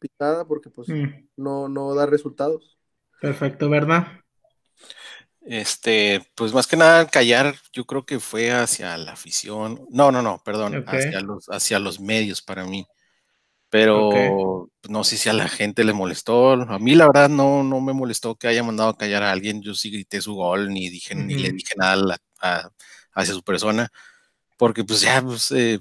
picada, 0.00 0.46
porque 0.46 0.70
pues 0.70 0.88
Mm, 0.88 1.28
no, 1.36 1.68
no 1.68 1.94
da 1.94 2.06
resultados. 2.06 2.78
perfecto, 3.20 3.68
¿verdad? 3.70 4.08
Este, 5.42 6.20
pues 6.34 6.52
más 6.52 6.66
que 6.66 6.76
nada 6.76 7.06
callar, 7.08 7.56
yo 7.72 7.84
creo 7.86 8.04
que 8.04 8.20
fue 8.20 8.50
hacia 8.52 8.96
la 8.98 9.12
afición. 9.12 9.86
No, 9.90 10.12
no, 10.12 10.20
no, 10.22 10.42
perdón, 10.44 10.82
hacia 10.86 11.20
los, 11.20 11.46
hacia 11.48 11.78
los 11.78 12.00
medios 12.00 12.42
para 12.42 12.64
mí. 12.64 12.86
Pero 13.70 14.70
no 14.88 15.04
sé 15.04 15.16
si 15.18 15.28
a 15.28 15.32
la 15.34 15.48
gente 15.48 15.84
le 15.84 15.92
molestó. 15.92 16.52
A 16.52 16.78
mí 16.78 16.94
la 16.94 17.06
verdad 17.06 17.28
no, 17.28 17.62
no 17.64 17.80
me 17.80 17.92
molestó 17.92 18.34
que 18.36 18.48
haya 18.48 18.62
mandado 18.62 18.90
a 18.90 18.96
callar 18.98 19.22
a 19.22 19.32
alguien. 19.32 19.62
Yo 19.62 19.74
sí 19.74 19.90
grité 19.90 20.20
su 20.22 20.34
gol, 20.34 20.68
ni 20.70 20.88
dije, 20.90 21.14
ni 21.14 21.36
le 21.36 21.52
dije 21.52 21.74
nada 21.76 22.16
a 22.40 22.58
a- 22.66 22.70
hacia 23.14 23.34
su 23.34 23.42
persona. 23.42 23.88
Porque 24.58 24.84
pues 24.84 25.00
ya, 25.02 25.22
pues, 25.22 25.52
eh, 25.52 25.80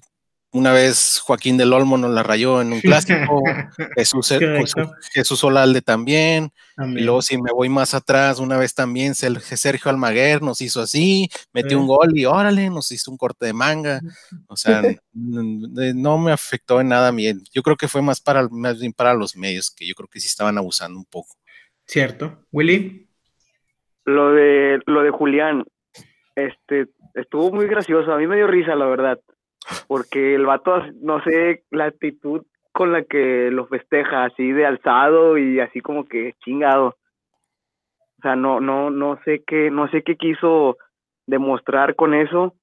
una 0.54 0.72
vez 0.72 1.20
Joaquín 1.20 1.58
del 1.58 1.74
Olmo 1.74 1.98
nos 1.98 2.12
la 2.12 2.24
rayó 2.24 2.62
en 2.62 2.72
un 2.74 2.80
clásico. 2.82 3.44
Jesús, 3.96 4.30
Correcto. 4.30 4.60
Jesús, 4.62 5.10
Jesús 5.14 5.44
Olalde 5.44 5.82
también. 5.82 6.52
Y 6.96 7.02
luego 7.02 7.22
si 7.22 7.42
me 7.42 7.52
voy 7.52 7.70
más 7.70 7.94
atrás, 7.94 8.40
una 8.40 8.58
vez 8.58 8.74
también 8.74 9.14
Sergio 9.16 9.90
Almaguer 9.92 10.42
nos 10.42 10.62
hizo 10.62 10.82
así, 10.82 11.28
metió 11.54 11.78
Eh. 11.78 11.82
un 11.82 11.88
gol 11.88 12.18
y 12.18 12.26
órale, 12.26 12.70
nos 12.70 12.92
hizo 12.92 13.12
un 13.12 13.18
corte 13.18 13.46
de 13.48 13.54
manga. 13.54 14.00
O 14.48 14.56
sea, 14.56 14.82
no 15.14 16.18
me 16.18 16.32
afectó 16.32 16.80
en 16.82 16.90
nada 16.90 17.10
a 17.10 17.12
mí. 17.12 17.26
Yo 17.54 17.62
creo 17.64 17.76
que 17.76 17.88
fue 17.88 18.02
más 18.02 18.22
para 18.22 18.48
más 18.50 18.80
bien 18.80 18.94
para 18.94 19.14
los 19.14 19.36
medios, 19.36 19.70
que 19.72 19.88
yo 19.88 19.96
creo 19.96 20.08
que 20.08 20.20
sí 20.20 20.28
estaban 20.28 20.58
abusando 20.58 20.98
un 20.98 21.06
poco. 21.06 21.36
Cierto. 21.86 22.46
Willy. 22.52 23.08
Lo 24.06 24.32
de, 24.32 24.80
lo 24.86 25.02
de 25.04 25.10
Julián, 25.12 25.66
este, 26.36 26.88
estuvo 27.14 27.52
muy 27.52 27.68
gracioso. 27.68 28.14
A 28.14 28.18
mí 28.18 28.26
me 28.28 28.38
dio 28.38 28.48
risa, 28.48 28.74
la 28.76 28.86
verdad. 28.86 29.20
Porque 29.88 30.36
el 30.36 30.46
vato, 30.46 30.82
no 31.02 31.22
sé, 31.24 31.64
la 31.72 31.86
actitud 31.86 32.44
con 32.72 32.92
la 32.92 33.04
que 33.04 33.50
lo 33.52 33.68
festeja, 33.68 34.26
así 34.26 34.52
de 34.52 34.66
alzado 34.66 35.38
y 35.38 35.60
así 35.60 35.82
como 35.82 36.06
que 36.06 36.34
chingado. 36.44 36.96
O 38.20 38.22
sea, 38.22 38.36
no, 38.36 38.60
no, 38.60 38.90
no 38.90 39.20
sé 39.26 39.44
qué, 39.46 39.70
no 39.72 39.90
sé 39.90 40.04
qué 40.04 40.16
quiso 40.16 40.78
demostrar 41.26 41.96
con 41.96 42.14
eso. 42.14 42.56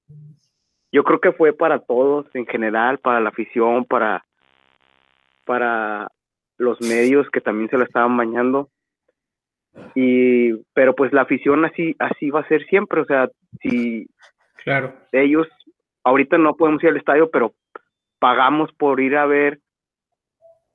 Yo 0.92 1.02
creo 1.04 1.20
que 1.20 1.32
fue 1.32 1.52
para 1.52 1.80
todos 1.80 2.26
en 2.34 2.46
general, 2.46 2.98
para 2.98 3.20
la 3.20 3.30
afición, 3.30 3.84
para, 3.84 4.24
para 5.44 6.08
los 6.58 6.80
medios 6.80 7.28
que 7.30 7.40
también 7.40 7.68
se 7.68 7.78
la 7.78 7.84
estaban 7.84 8.16
bañando. 8.16 8.68
Y, 9.94 10.52
pero 10.72 10.94
pues 10.94 11.12
la 11.12 11.22
afición 11.22 11.64
así, 11.64 11.96
así 11.98 12.30
va 12.30 12.40
a 12.40 12.48
ser 12.48 12.64
siempre. 12.66 13.00
O 13.00 13.04
sea, 13.04 13.28
si 13.60 14.06
Claro. 14.62 14.94
ellos, 15.12 15.48
ahorita 16.04 16.38
no 16.38 16.54
podemos 16.56 16.82
ir 16.84 16.90
al 16.90 16.98
estadio, 16.98 17.30
pero 17.30 17.54
pagamos 18.18 18.72
por 18.72 19.00
ir 19.00 19.16
a 19.16 19.26
ver 19.26 19.60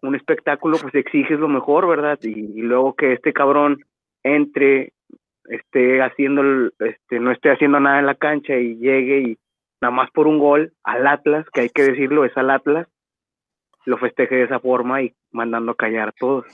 un 0.02 0.15
espectáculo, 0.15 0.78
pues 0.78 0.96
exiges 0.96 1.39
lo 1.39 1.48
mejor, 1.48 1.88
¿verdad? 1.88 2.20
Y, 2.22 2.62
luego 2.62 2.96
que 2.96 3.13
este 3.13 3.34
cabrón 3.34 3.84
entre, 4.24 4.94
esté 5.46 6.02
haciendo, 6.02 6.72
este, 6.80 7.20
no 7.20 7.32
esté 7.32 7.52
haciendo 7.52 7.80
nada 7.80 8.00
en 8.00 8.06
la 8.06 8.15
cancha 8.15 8.56
y 8.56 8.78
llegue 8.78 9.22
y 9.22 9.38
nada 9.82 9.92
más 9.94 10.10
por 10.12 10.28
un 10.28 10.39
gol 10.39 10.74
al 10.84 11.08
Atlas, 11.08 11.46
que 11.52 11.62
hay 11.62 11.70
que 11.70 11.84
decirlo, 11.84 12.26
es 12.26 12.36
al 12.38 12.50
Atlas, 12.50 12.88
lo 13.86 13.98
festeje 13.98 14.36
de 14.36 14.44
esa 14.44 14.60
forma 14.60 15.02
y 15.02 15.13
mandando 15.32 15.74
a 15.74 15.78
callar 15.78 16.10
a 16.10 16.13
todos. 16.13 16.46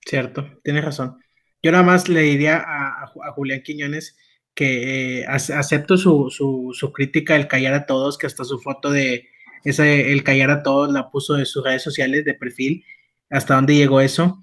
Cierto, 0.00 0.44
tienes 0.62 0.84
razón. 0.84 1.18
Yo 1.62 1.72
nada 1.72 1.84
más 1.84 2.08
le 2.08 2.20
diría 2.20 2.62
a, 2.64 3.02
a 3.02 3.32
Julián 3.32 3.62
Quiñones 3.62 4.16
que 4.58 5.20
eh, 5.20 5.24
ace- 5.28 5.54
acepto 5.54 5.96
su, 5.96 6.30
su, 6.30 6.70
su 6.74 6.92
crítica 6.92 7.34
del 7.34 7.46
callar 7.46 7.74
a 7.74 7.86
todos, 7.86 8.18
que 8.18 8.26
hasta 8.26 8.44
su 8.44 8.58
foto 8.58 8.90
de 8.90 9.28
ese, 9.64 10.12
el 10.12 10.24
callar 10.24 10.50
a 10.50 10.62
todos 10.64 10.92
la 10.92 11.10
puso 11.10 11.34
de 11.34 11.46
sus 11.46 11.62
redes 11.64 11.82
sociales 11.82 12.24
de 12.24 12.34
perfil, 12.34 12.84
hasta 13.30 13.54
dónde 13.54 13.76
llegó 13.76 14.00
eso. 14.00 14.40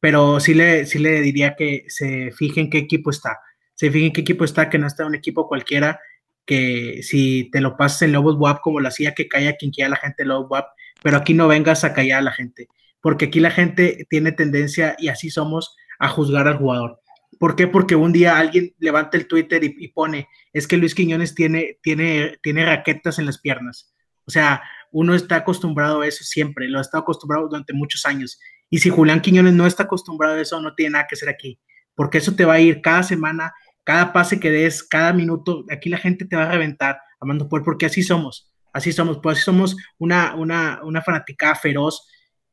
Pero 0.00 0.38
sí 0.40 0.52
le, 0.52 0.84
sí 0.86 0.98
le 0.98 1.22
diría 1.22 1.56
que 1.56 1.84
se 1.88 2.30
fijen 2.32 2.68
qué 2.68 2.78
equipo 2.78 3.10
está, 3.10 3.38
se 3.74 3.90
fijen 3.90 4.12
qué 4.12 4.20
equipo 4.20 4.44
está, 4.44 4.68
que 4.68 4.78
no 4.78 4.86
está 4.86 5.06
un 5.06 5.14
equipo 5.14 5.48
cualquiera, 5.48 5.98
que 6.44 7.00
si 7.02 7.48
te 7.50 7.60
lo 7.62 7.76
pasas 7.78 8.02
en 8.02 8.12
Lobos 8.12 8.36
WAP 8.38 8.60
como 8.60 8.80
lo 8.80 8.88
hacía, 8.88 9.14
que 9.14 9.28
calla 9.28 9.56
quien 9.56 9.70
quiera 9.70 9.88
la 9.90 9.96
gente 9.96 10.24
de 10.24 10.28
Lobos 10.28 10.50
WAP, 10.50 10.66
pero 11.02 11.16
aquí 11.16 11.32
no 11.32 11.48
vengas 11.48 11.84
a 11.84 11.94
callar 11.94 12.18
a 12.18 12.22
la 12.22 12.32
gente 12.32 12.68
porque 13.00 13.26
aquí 13.26 13.38
la 13.38 13.50
gente 13.50 14.06
tiene 14.08 14.32
tendencia, 14.32 14.96
y 14.98 15.08
así 15.08 15.28
somos, 15.28 15.76
a 15.98 16.08
juzgar 16.08 16.48
al 16.48 16.56
jugador. 16.56 17.00
¿Por 17.38 17.56
qué? 17.56 17.66
Porque 17.66 17.96
un 17.96 18.12
día 18.12 18.38
alguien 18.38 18.74
levanta 18.78 19.16
el 19.16 19.26
Twitter 19.26 19.62
y, 19.64 19.88
pone, 19.88 20.28
es 20.52 20.66
que 20.66 20.76
Luis 20.76 20.94
Quiñones 20.94 21.34
tiene, 21.34 21.78
tiene, 21.82 22.38
tiene 22.42 22.64
raquetas 22.64 23.18
en 23.18 23.26
las 23.26 23.38
piernas. 23.38 23.94
O 24.26 24.30
sea, 24.30 24.62
uno 24.92 25.14
está 25.14 25.36
acostumbrado 25.36 26.00
a 26.00 26.06
eso 26.06 26.24
siempre, 26.24 26.68
lo 26.68 26.78
ha 26.78 26.82
estado 26.82 27.02
acostumbrado 27.02 27.48
durante 27.48 27.72
muchos 27.72 28.06
años. 28.06 28.38
Y 28.70 28.78
si 28.78 28.90
Julián 28.90 29.20
Quiñones 29.20 29.52
no 29.52 29.66
está 29.66 29.84
acostumbrado 29.84 30.36
a 30.36 30.40
eso, 30.40 30.60
no 30.60 30.74
tiene 30.74 30.92
nada 30.92 31.06
que 31.08 31.14
hacer 31.14 31.28
aquí, 31.28 31.60
porque 31.94 32.18
eso 32.18 32.34
te 32.34 32.44
va 32.44 32.54
a 32.54 32.60
ir 32.60 32.80
cada 32.80 33.02
semana, 33.02 33.52
cada 33.84 34.12
pase 34.12 34.40
que 34.40 34.50
des, 34.50 34.82
cada 34.82 35.12
minuto, 35.12 35.64
aquí 35.70 35.88
la 35.88 35.98
gente 35.98 36.24
te 36.24 36.36
va 36.36 36.44
a 36.44 36.50
reventar, 36.50 36.98
amando 37.20 37.48
por, 37.48 37.62
porque 37.64 37.86
así 37.86 38.02
somos, 38.02 38.50
así 38.72 38.92
somos, 38.92 39.18
pues 39.22 39.38
así 39.38 39.44
somos 39.44 39.76
una, 39.98 40.34
una, 40.34 40.80
una 40.82 41.02
fanaticada 41.02 41.54
feroz, 41.54 42.08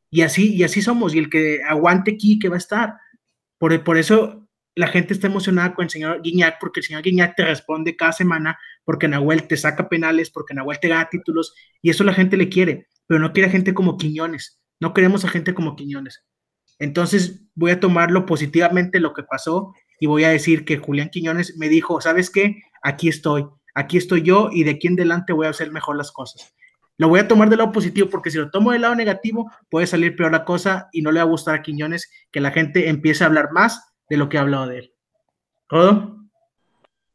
y 0.10 0.22
así, 0.22 0.54
y 0.54 0.64
así 0.64 0.82
somos, 0.82 1.16
y 1.16 1.20
el 1.20 1.30
que 1.30 1.62
aguante 1.64 2.12
aquí, 2.12 2.38
que 2.38 2.50
va 2.50 2.56
a 2.56 2.58
estar. 2.58 2.94
Por, 3.58 3.84
por 3.84 3.98
eso 3.98 4.41
la 4.76 4.88
gente 4.88 5.14
está 5.14 5.28
emocionada 5.28 5.74
con 5.74 5.84
el 5.84 5.90
señor 5.90 6.22
Guiñac, 6.22 6.58
porque 6.60 6.80
el 6.80 6.86
señor 6.86 7.04
Guiñac 7.04 7.36
te 7.36 7.46
responde 7.46 7.96
cada 7.96 8.14
semana, 8.14 8.58
porque 8.86 9.08
Nahuel 9.08 9.48
te 9.48 9.58
saca 9.58 9.90
penales, 9.90 10.32
porque 10.32 10.54
Nahuel 10.54 10.80
te 10.80 10.88
gana 10.88 11.10
títulos, 11.10 11.54
y 11.82 11.90
eso 11.90 12.04
la 12.04 12.14
gente 12.14 12.38
le 12.38 12.50
quiere, 12.50 12.88
pero 13.08 13.20
no 13.20 13.34
quiere 13.34 13.50
a 13.50 13.52
gente 13.52 13.74
como 13.74 13.98
Quiñones, 13.98 14.62
no 14.80 14.94
queremos 14.94 15.26
a 15.26 15.30
gente 15.30 15.54
como 15.54 15.76
Quiñones. 15.76 16.24
Entonces 16.80 17.44
voy 17.54 17.72
a 17.72 17.80
tomarlo 17.80 18.26
positivamente 18.26 19.00
lo 19.00 19.14
que 19.14 19.24
pasó 19.24 19.74
y 20.00 20.08
voy 20.08 20.24
a 20.24 20.30
decir 20.30 20.66
que 20.66 20.78
Julián 20.78 21.10
Quiñones 21.10 21.56
me 21.58 21.70
dijo, 21.70 22.02
¿sabes 22.02 22.32
qué? 22.32 22.64
Aquí 22.82 23.08
estoy, 23.08 23.46
aquí 23.76 23.98
estoy 23.98 24.24
yo 24.24 24.50
y 24.52 24.64
de 24.64 24.72
aquí 24.72 24.88
en 24.88 24.94
adelante 24.94 25.32
voy 25.32 25.46
a 25.46 25.52
hacer 25.52 25.72
mejor 25.72 25.96
las 25.96 26.12
cosas. 26.12 26.56
Lo 26.98 27.08
voy 27.08 27.20
a 27.20 27.28
tomar 27.28 27.50
del 27.50 27.60
lado 27.60 27.72
positivo 27.72 28.10
porque 28.10 28.32
si 28.32 28.38
lo 28.38 28.50
tomo 28.50 28.72
del 28.72 28.82
lado 28.82 28.96
negativo 28.96 29.52
puede 29.70 29.86
salir 29.86 30.16
peor 30.16 30.32
la 30.32 30.44
cosa 30.44 30.88
y 30.92 31.04
no 31.04 31.12
le 31.12 31.20
va 31.20 31.24
a 31.24 31.30
gustar 31.30 31.54
a 31.56 31.62
Quiñones 31.62 32.10
que 32.32 32.42
la 32.42 32.50
gente 32.50 32.90
empiece 32.90 33.24
a 33.24 33.28
hablar 33.28 33.50
más 33.52 33.91
de 34.12 34.18
lo 34.18 34.28
que 34.28 34.38
ha 34.38 34.42
hablado 34.42 34.68
de 34.68 34.80
él. 34.80 34.94
¿Rodo? 35.70 36.18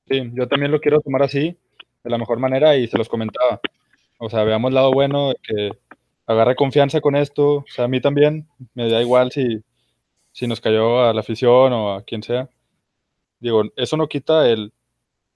Sí, 0.09 0.31
yo 0.33 0.49
también 0.49 0.73
lo 0.73 0.81
quiero 0.81 1.03
tomar 1.03 1.23
así, 1.25 1.55
de 2.03 2.11
la 2.11 2.17
mejor 2.17 2.39
manera, 2.39 2.75
y 2.75 2.87
se 2.87 2.97
los 2.97 3.07
comentaba. 3.07 3.61
O 4.17 4.31
sea, 4.31 4.45
veamos 4.45 4.71
el 4.71 4.77
lado 4.77 4.93
bueno, 4.93 5.29
de 5.29 5.37
que 5.43 5.79
agarre 6.27 6.57
confianza 6.57 7.03
con 7.03 7.15
esto. 7.15 7.57
O 7.57 7.65
sea, 7.69 7.85
a 7.85 7.89
mí 7.89 8.01
también 8.01 8.49
me 8.73 8.89
da 8.91 9.03
igual 9.03 9.31
si, 9.31 9.63
si 10.33 10.47
nos 10.47 10.63
cayó 10.63 11.03
a 11.03 11.13
la 11.13 11.21
afición 11.21 11.75
o 11.75 11.93
a 11.93 12.03
quien 12.03 12.23
sea. 12.23 12.49
Digo, 13.41 13.65
eso 13.77 13.99
no 13.99 14.09
quita 14.09 14.49
el 14.49 14.73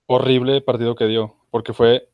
horrible 0.07 0.63
partido 0.63 0.95
que 0.95 1.09
dio, 1.09 1.37
porque 1.51 1.75
fue 1.75 2.09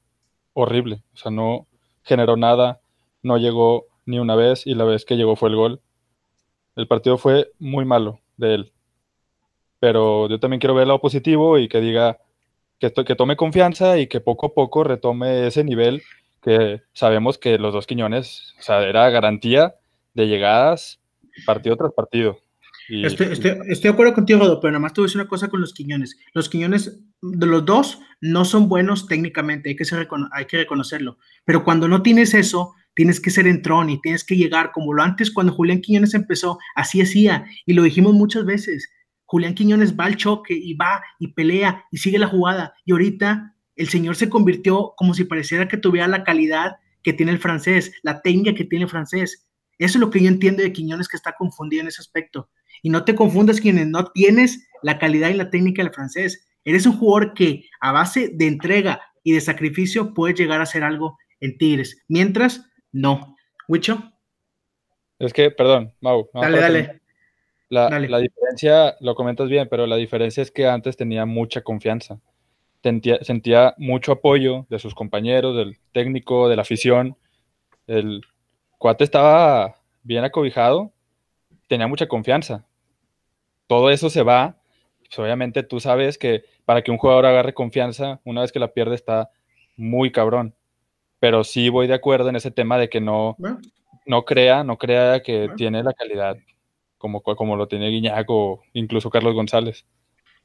horrible. 0.54 1.04
O 1.14 1.18
sea, 1.18 1.30
no 1.30 1.68
generó 2.02 2.36
nada, 2.36 2.80
no 3.22 3.38
llegó 3.38 3.86
ni 4.06 4.18
una 4.18 4.34
vez, 4.34 4.66
y 4.66 4.74
la 4.74 4.82
vez 4.82 5.04
que 5.04 5.14
llegó 5.14 5.36
fue 5.36 5.50
el 5.50 5.56
gol. 5.56 5.80
El 6.74 6.88
partido 6.88 7.16
fue 7.16 7.52
muy 7.60 7.84
malo 7.84 8.18
de 8.38 8.54
él. 8.54 8.72
Pero 9.86 10.28
yo 10.28 10.40
también 10.40 10.58
quiero 10.58 10.74
ver 10.74 10.88
lado 10.88 11.00
positivo 11.00 11.60
y 11.60 11.68
que 11.68 11.80
diga 11.80 12.18
que, 12.80 12.90
to- 12.90 13.04
que 13.04 13.14
tome 13.14 13.36
confianza 13.36 13.98
y 14.00 14.08
que 14.08 14.18
poco 14.20 14.46
a 14.46 14.52
poco 14.52 14.82
retome 14.82 15.46
ese 15.46 15.62
nivel 15.62 16.02
que 16.42 16.82
sabemos 16.92 17.38
que 17.38 17.56
los 17.56 17.72
dos 17.72 17.86
Quiñones, 17.86 18.56
o 18.58 18.62
sea, 18.62 18.82
era 18.82 19.08
garantía 19.10 19.76
de 20.12 20.26
llegadas 20.26 20.98
partido 21.46 21.76
tras 21.76 21.92
partido. 21.92 22.40
Estoy, 22.88 23.28
de 23.28 23.88
acuerdo 23.88 24.12
contigo, 24.12 24.40
Rodo, 24.40 24.58
pero 24.60 24.72
nada 24.72 24.80
más 24.80 24.92
te 24.92 25.00
voy 25.00 25.06
a 25.06 25.08
decir 25.08 25.20
una 25.20 25.28
cosa 25.28 25.46
con 25.46 25.60
los 25.60 25.72
Quiñones. 25.72 26.16
Los 26.34 26.48
Quiñones, 26.48 26.98
de 27.22 27.46
los 27.46 27.64
dos, 27.64 28.00
no 28.20 28.44
son 28.44 28.68
buenos 28.68 29.06
técnicamente, 29.06 29.68
hay 29.68 29.76
que, 29.76 29.84
hay 30.32 30.44
que 30.46 30.56
reconocerlo. 30.56 31.18
Pero 31.44 31.62
cuando 31.62 31.86
no 31.86 32.02
tienes 32.02 32.34
eso, 32.34 32.74
tienes 32.92 33.20
que 33.20 33.30
ser 33.30 33.46
entrón 33.46 33.88
y 33.88 34.00
tienes 34.00 34.24
que 34.24 34.34
llegar, 34.36 34.72
como 34.72 34.92
lo 34.92 35.04
antes 35.04 35.30
cuando 35.30 35.52
Julián 35.52 35.80
Quiñones 35.80 36.14
empezó, 36.14 36.58
así 36.74 37.00
hacía, 37.00 37.44
y 37.66 37.74
lo 37.74 37.84
dijimos 37.84 38.14
muchas 38.14 38.44
veces. 38.44 38.90
Julián 39.26 39.54
Quiñones 39.54 39.96
va 39.96 40.06
al 40.06 40.16
choque 40.16 40.54
y 40.54 40.74
va 40.74 41.02
y 41.18 41.28
pelea 41.28 41.84
y 41.90 41.98
sigue 41.98 42.18
la 42.18 42.26
jugada. 42.28 42.74
Y 42.84 42.92
ahorita 42.92 43.54
el 43.74 43.88
señor 43.88 44.16
se 44.16 44.30
convirtió 44.30 44.94
como 44.96 45.14
si 45.14 45.24
pareciera 45.24 45.68
que 45.68 45.76
tuviera 45.76 46.08
la 46.08 46.24
calidad 46.24 46.76
que 47.02 47.12
tiene 47.12 47.32
el 47.32 47.38
francés, 47.38 47.92
la 48.02 48.22
técnica 48.22 48.54
que 48.54 48.64
tiene 48.64 48.84
el 48.84 48.90
francés. 48.90 49.46
Eso 49.78 49.98
es 49.98 50.00
lo 50.00 50.10
que 50.10 50.20
yo 50.20 50.28
entiendo 50.28 50.62
de 50.62 50.72
Quiñones 50.72 51.08
que 51.08 51.16
está 51.16 51.34
confundido 51.36 51.82
en 51.82 51.88
ese 51.88 52.00
aspecto. 52.00 52.48
Y 52.82 52.90
no 52.90 53.04
te 53.04 53.14
confundas 53.14 53.60
quienes 53.60 53.86
no 53.86 54.06
tienes 54.06 54.66
la 54.82 54.98
calidad 54.98 55.30
y 55.30 55.34
la 55.34 55.50
técnica 55.50 55.82
del 55.82 55.92
francés. 55.92 56.48
Eres 56.64 56.86
un 56.86 56.96
jugador 56.96 57.34
que 57.34 57.64
a 57.80 57.92
base 57.92 58.30
de 58.32 58.46
entrega 58.46 59.00
y 59.22 59.32
de 59.32 59.40
sacrificio 59.40 60.14
puedes 60.14 60.38
llegar 60.38 60.60
a 60.60 60.64
hacer 60.64 60.82
algo 60.82 61.18
en 61.40 61.58
Tigres. 61.58 62.02
Mientras, 62.08 62.66
no. 62.92 63.36
Wicho, 63.68 64.02
es 65.18 65.32
que, 65.32 65.50
perdón, 65.50 65.94
Mau. 66.00 66.28
no, 66.34 66.40
dale, 66.40 66.60
dale. 66.60 67.00
La, 67.68 67.90
la 67.90 68.18
diferencia, 68.18 68.96
lo 69.00 69.14
comentas 69.14 69.48
bien, 69.48 69.68
pero 69.68 69.86
la 69.86 69.96
diferencia 69.96 70.42
es 70.42 70.50
que 70.50 70.68
antes 70.68 70.96
tenía 70.96 71.26
mucha 71.26 71.62
confianza. 71.62 72.20
Sentía, 72.82 73.18
sentía 73.22 73.74
mucho 73.78 74.12
apoyo 74.12 74.66
de 74.70 74.78
sus 74.78 74.94
compañeros, 74.94 75.56
del 75.56 75.76
técnico, 75.92 76.48
de 76.48 76.56
la 76.56 76.62
afición. 76.62 77.16
El 77.88 78.22
cuate 78.78 79.02
estaba 79.02 79.76
bien 80.04 80.22
acobijado, 80.22 80.92
tenía 81.66 81.88
mucha 81.88 82.06
confianza. 82.06 82.64
Todo 83.66 83.90
eso 83.90 84.10
se 84.10 84.22
va. 84.22 84.56
Pues 85.00 85.18
obviamente 85.18 85.64
tú 85.64 85.80
sabes 85.80 86.18
que 86.18 86.44
para 86.64 86.82
que 86.82 86.92
un 86.92 86.98
jugador 86.98 87.26
agarre 87.26 87.54
confianza, 87.54 88.20
una 88.24 88.42
vez 88.42 88.52
que 88.52 88.60
la 88.60 88.72
pierde 88.72 88.94
está 88.94 89.30
muy 89.76 90.12
cabrón. 90.12 90.54
Pero 91.18 91.42
sí 91.42 91.68
voy 91.68 91.88
de 91.88 91.94
acuerdo 91.94 92.28
en 92.28 92.36
ese 92.36 92.52
tema 92.52 92.78
de 92.78 92.88
que 92.88 93.00
no, 93.00 93.36
no 94.06 94.24
crea, 94.24 94.62
no 94.62 94.78
crea 94.78 95.22
que 95.22 95.48
tiene 95.56 95.82
la 95.82 95.92
calidad 95.92 96.36
como, 96.98 97.22
como 97.22 97.56
lo 97.56 97.68
tiene 97.68 97.88
Guiñac 97.90 98.26
o 98.28 98.62
incluso 98.72 99.10
Carlos 99.10 99.34
González. 99.34 99.86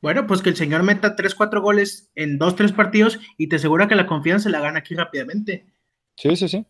Bueno, 0.01 0.25
pues 0.25 0.41
que 0.41 0.49
el 0.49 0.55
señor 0.55 0.81
meta 0.83 1.15
3, 1.15 1.35
4 1.35 1.61
goles 1.61 2.11
en 2.15 2.37
2, 2.39 2.55
3 2.55 2.71
partidos 2.71 3.19
y 3.37 3.47
te 3.47 3.57
asegura 3.57 3.87
que 3.87 3.95
la 3.95 4.07
confianza 4.07 4.49
la 4.49 4.59
gana 4.59 4.79
aquí 4.79 4.95
rápidamente. 4.95 5.65
Sí, 6.17 6.35
sí, 6.35 6.47
sí. 6.47 6.65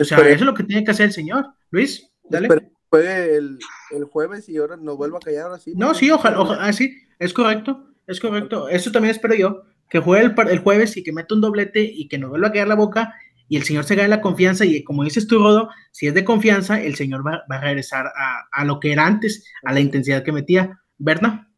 O 0.00 0.04
sea, 0.04 0.18
Espere- 0.18 0.28
eso 0.30 0.36
es 0.36 0.46
lo 0.46 0.54
que 0.54 0.64
tiene 0.64 0.82
que 0.84 0.90
hacer 0.90 1.06
el 1.06 1.12
señor. 1.12 1.48
Luis, 1.70 2.10
dale. 2.24 2.48
espere 2.48 3.36
el, 3.36 3.58
el 3.90 4.04
jueves 4.04 4.48
y 4.48 4.56
ahora 4.56 4.76
nos 4.78 4.96
vuelva 4.96 5.18
a 5.18 5.20
callar 5.20 5.44
ahora 5.44 5.58
sí. 5.58 5.74
No, 5.76 5.92
sí, 5.94 6.10
ojalá, 6.10 6.40
ojalá, 6.40 6.64
ah, 6.64 6.72
sí, 6.72 6.96
es 7.18 7.34
correcto, 7.34 7.88
es 8.06 8.20
correcto. 8.20 8.68
Eso 8.70 8.90
también 8.90 9.10
espero 9.10 9.34
yo, 9.34 9.62
que 9.90 9.98
juegue 9.98 10.24
el, 10.24 10.48
el 10.48 10.58
jueves 10.60 10.96
y 10.96 11.02
que 11.02 11.12
meta 11.12 11.34
un 11.34 11.42
doblete 11.42 11.82
y 11.82 12.08
que 12.08 12.16
nos 12.16 12.30
vuelva 12.30 12.48
a 12.48 12.52
quedar 12.52 12.68
la 12.68 12.74
boca 12.74 13.14
y 13.48 13.56
el 13.56 13.64
señor 13.64 13.84
se 13.84 13.94
gane 13.94 14.08
la 14.08 14.20
confianza 14.20 14.64
y 14.64 14.82
como 14.84 15.04
dices 15.04 15.26
tú, 15.26 15.38
Rodo, 15.38 15.70
si 15.90 16.06
es 16.06 16.14
de 16.14 16.24
confianza, 16.24 16.80
el 16.80 16.94
señor 16.96 17.26
va, 17.26 17.42
va 17.50 17.56
a 17.56 17.60
regresar 17.60 18.06
a, 18.06 18.44
a 18.50 18.64
lo 18.64 18.80
que 18.80 18.92
era 18.92 19.06
antes, 19.06 19.44
a 19.64 19.72
la 19.72 19.80
intensidad 19.80 20.22
que 20.22 20.32
metía. 20.32 20.78
¿Verdad? 20.98 21.48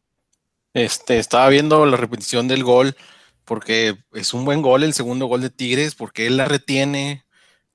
Este, 0.73 1.19
estaba 1.19 1.47
viendo 1.49 1.85
la 1.85 1.97
repetición 1.97 2.47
del 2.47 2.63
gol 2.63 2.95
porque 3.45 3.95
es 4.13 4.33
un 4.33 4.43
buen 4.43 4.61
gol 4.61 4.83
el 4.83 4.93
segundo 4.93 5.27
gol 5.27 5.41
de 5.41 5.49
Tigres 5.49 5.93
porque 5.95 6.25
él 6.27 6.37
la 6.37 6.45
retiene, 6.45 7.25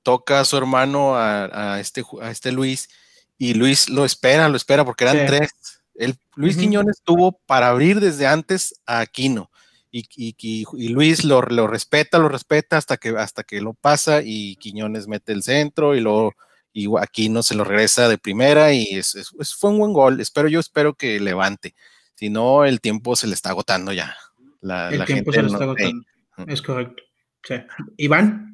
toca 0.03 0.39
a 0.41 0.45
su 0.45 0.57
hermano 0.57 1.15
a, 1.15 1.75
a 1.75 1.79
este, 1.79 2.03
a 2.21 2.29
este 2.29 2.51
Luis 2.51 2.89
y 3.37 3.53
Luis 3.53 3.89
lo 3.89 4.05
espera, 4.05 4.49
lo 4.49 4.57
espera 4.57 4.83
porque 4.83 5.05
eran 5.05 5.19
Sí. 5.19 5.23
tres. 5.27 5.51
El, 5.95 6.15
Luis. 6.35 6.57
Quiñones 6.57 7.01
tuvo 7.03 7.39
para 7.45 7.69
abrir 7.69 7.99
desde 7.99 8.27
antes 8.27 8.81
a 8.85 8.99
Aquino 8.99 9.50
y, 9.91 10.05
y- 10.15 10.35
y- 10.73 10.87
Luis 10.89 11.23
lo, 11.25 11.41
lo 11.41 11.67
respeta, 11.67 12.17
lo 12.17 12.29
respeta 12.29 12.77
hasta 12.77 12.97
que, 12.97 13.09
hasta 13.09 13.43
que 13.43 13.59
lo 13.61 13.73
pasa 13.73 14.21
y 14.23 14.55
Quiñones 14.55 15.07
mete 15.07 15.33
el 15.33 15.43
centro 15.43 15.95
y 15.95 15.99
luego 16.01 16.33
y 16.73 16.87
Aquino 16.97 17.43
se 17.43 17.53
lo 17.55 17.65
regresa 17.65 18.07
de 18.07 18.17
primera 18.17 18.71
y 18.73 18.83
es- 18.95 19.33
fue 19.59 19.71
un 19.71 19.79
buen 19.79 19.91
gol. 19.93 20.21
Espero, 20.21 20.47
yo 20.47 20.59
espero 20.61 20.93
que 20.93 21.19
levante. 21.19 21.75
Si 22.15 22.29
no, 22.29 22.63
el 22.65 22.79
tiempo 22.79 23.15
se 23.15 23.27
le 23.27 23.33
está 23.33 23.49
agotando 23.49 23.91
ya. 23.91 24.15
La, 24.61 24.89
El 24.89 24.99
la 24.99 25.05
tiempo 25.05 25.31
gente 25.31 25.37
se 25.37 25.41
no- 25.43 25.53
está 25.53 25.63
agotando. 25.65 26.05
Es 26.47 26.61
correcto. 26.61 27.03
Sí. 27.43 27.55
Iván, 27.97 28.50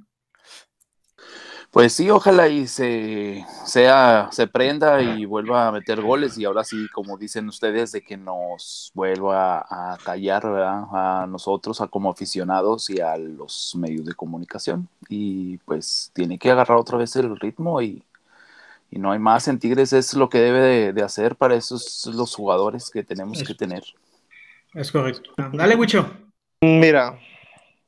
Pues 1.78 1.94
sí, 1.94 2.10
ojalá 2.10 2.48
y 2.48 2.66
se 2.66 3.46
sea, 3.64 4.30
se 4.32 4.48
prenda 4.48 5.00
y 5.00 5.26
vuelva 5.26 5.68
a 5.68 5.72
meter 5.72 6.02
goles 6.02 6.36
y 6.36 6.44
ahora 6.44 6.64
sí, 6.64 6.88
como 6.92 7.20
dicen 7.20 7.48
ustedes, 7.48 7.92
de 7.92 8.02
que 8.02 8.18
nos 8.18 8.92
vuelva 8.96 9.60
a 9.60 9.96
callar, 10.04 10.42
¿verdad? 10.42 10.86
A 10.92 11.28
nosotros, 11.30 11.80
a 11.80 11.86
como 11.86 12.10
aficionados 12.10 12.90
y 12.90 13.00
a 13.00 13.16
los 13.16 13.76
medios 13.76 14.06
de 14.06 14.16
comunicación. 14.16 14.90
Y 15.08 15.58
pues 15.60 16.10
tiene 16.16 16.40
que 16.40 16.50
agarrar 16.50 16.80
otra 16.80 16.98
vez 16.98 17.16
el 17.16 17.40
ritmo 17.40 17.80
y, 17.80 18.02
y 18.90 18.98
no 18.98 19.12
hay 19.12 19.20
más. 19.20 19.48
En 19.48 19.60
Tigres 19.60 19.94
es 19.94 20.16
lo 20.16 20.30
que 20.30 20.40
debe 20.40 20.62
de, 20.62 20.94
de 20.94 21.04
hacer 21.04 21.36
para 21.36 21.54
esos 21.54 22.10
los 22.12 22.34
jugadores 22.36 22.90
que 22.90 23.04
tenemos 23.04 23.44
que 23.44 23.54
tener. 23.54 23.84
es 24.74 24.92
correcto. 24.92 25.30
Dale, 25.54 25.76
Wicho. 25.76 26.10
Mira, 26.60 27.20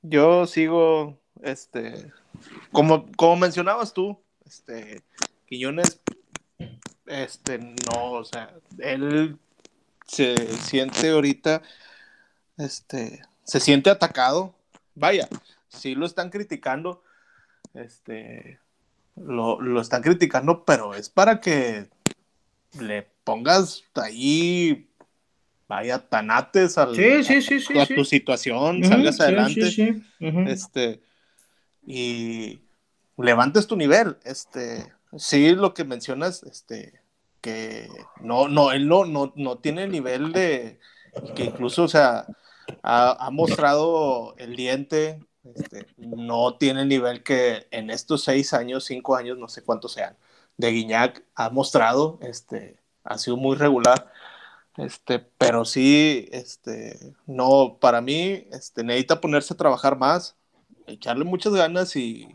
yo 0.03 0.45
sigo, 0.45 1.18
este, 1.41 2.11
como, 2.71 3.05
como 3.15 3.35
mencionabas 3.37 3.93
tú, 3.93 4.19
este, 4.45 5.01
Quiñones, 5.47 5.99
este, 7.05 7.57
no, 7.57 8.11
o 8.11 8.23
sea, 8.23 8.53
él 8.77 9.37
se 10.05 10.35
siente 10.57 11.09
ahorita, 11.09 11.61
este, 12.57 13.23
se 13.43 13.59
siente 13.59 13.89
atacado, 13.89 14.53
vaya, 14.95 15.27
sí 15.67 15.95
lo 15.95 16.05
están 16.05 16.29
criticando, 16.29 17.03
este, 17.73 18.59
lo, 19.15 19.59
lo 19.61 19.81
están 19.81 20.01
criticando, 20.01 20.63
pero 20.65 20.93
es 20.93 21.09
para 21.09 21.39
que 21.39 21.87
le 22.79 23.07
pongas 23.23 23.83
ahí, 23.95 24.87
vaya, 25.67 25.99
tanates 25.99 26.77
al, 26.77 26.95
Sí, 26.95 27.23
sí, 27.23 27.41
sí, 27.41 27.59
sí. 27.59 27.77
a 27.77 27.85
sí. 27.85 27.95
tu 27.95 28.05
situación, 28.05 28.83
salgas 28.83 29.19
adelante, 29.19 30.01
este, 30.47 31.01
y 31.89 32.61
levantes 33.17 33.65
tu 33.65 33.75
nivel, 33.75 34.19
este, 34.23 34.93
sí, 35.17 35.55
lo 35.55 35.73
que 35.73 35.85
mencionas, 35.85 36.43
este, 36.43 37.01
que 37.41 37.89
no, 38.21 38.47
no, 38.47 38.71
él 38.71 38.87
no, 38.87 39.05
no, 39.05 39.33
no 39.35 39.57
tiene 39.57 39.85
el 39.85 39.91
nivel 39.91 40.31
de, 40.31 40.79
que 41.35 41.45
incluso, 41.45 41.85
o 41.85 41.87
sea, 41.87 42.27
ha, 42.83 43.25
ha 43.25 43.31
mostrado 43.31 44.35
el 44.37 44.55
diente, 44.55 45.25
este, 45.55 45.87
no 45.97 46.57
tiene 46.57 46.83
el 46.83 46.89
nivel 46.89 47.23
que 47.23 47.67
en 47.71 47.89
estos 47.89 48.23
seis 48.23 48.53
años, 48.53 48.85
cinco 48.85 49.15
años, 49.15 49.39
no 49.39 49.47
sé 49.47 49.63
cuántos 49.63 49.93
sean, 49.93 50.15
de 50.57 50.69
Guiñac 50.69 51.25
ha 51.33 51.49
mostrado, 51.49 52.19
este, 52.21 52.77
ha 53.03 53.17
sido 53.17 53.35
muy 53.35 53.57
regular. 53.57 54.11
Este, 54.77 55.17
pero 55.17 55.65
sí, 55.65 56.29
este, 56.31 57.15
no, 57.25 57.79
para 57.81 57.99
mí, 57.99 58.47
este, 58.51 58.83
necesita 58.83 59.19
ponerse 59.19 59.55
a 59.55 59.57
trabajar 59.57 59.97
más, 59.97 60.37
echarle 60.89 61.23
muchas 61.25 61.53
ganas 61.53 61.95
y, 61.95 62.27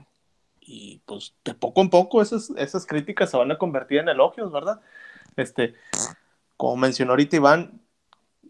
y 0.60 1.00
pues 1.06 1.34
de 1.44 1.54
poco 1.54 1.80
en 1.80 1.90
poco 1.90 2.22
esas, 2.22 2.50
esas 2.56 2.86
críticas 2.86 3.30
se 3.30 3.36
van 3.36 3.50
a 3.52 3.58
convertir 3.58 3.98
en 3.98 4.08
elogios, 4.08 4.50
¿verdad? 4.52 4.80
Este, 5.36 5.74
como 6.56 6.76
mencionó 6.76 7.12
ahorita 7.12 7.36
Iván, 7.36 7.80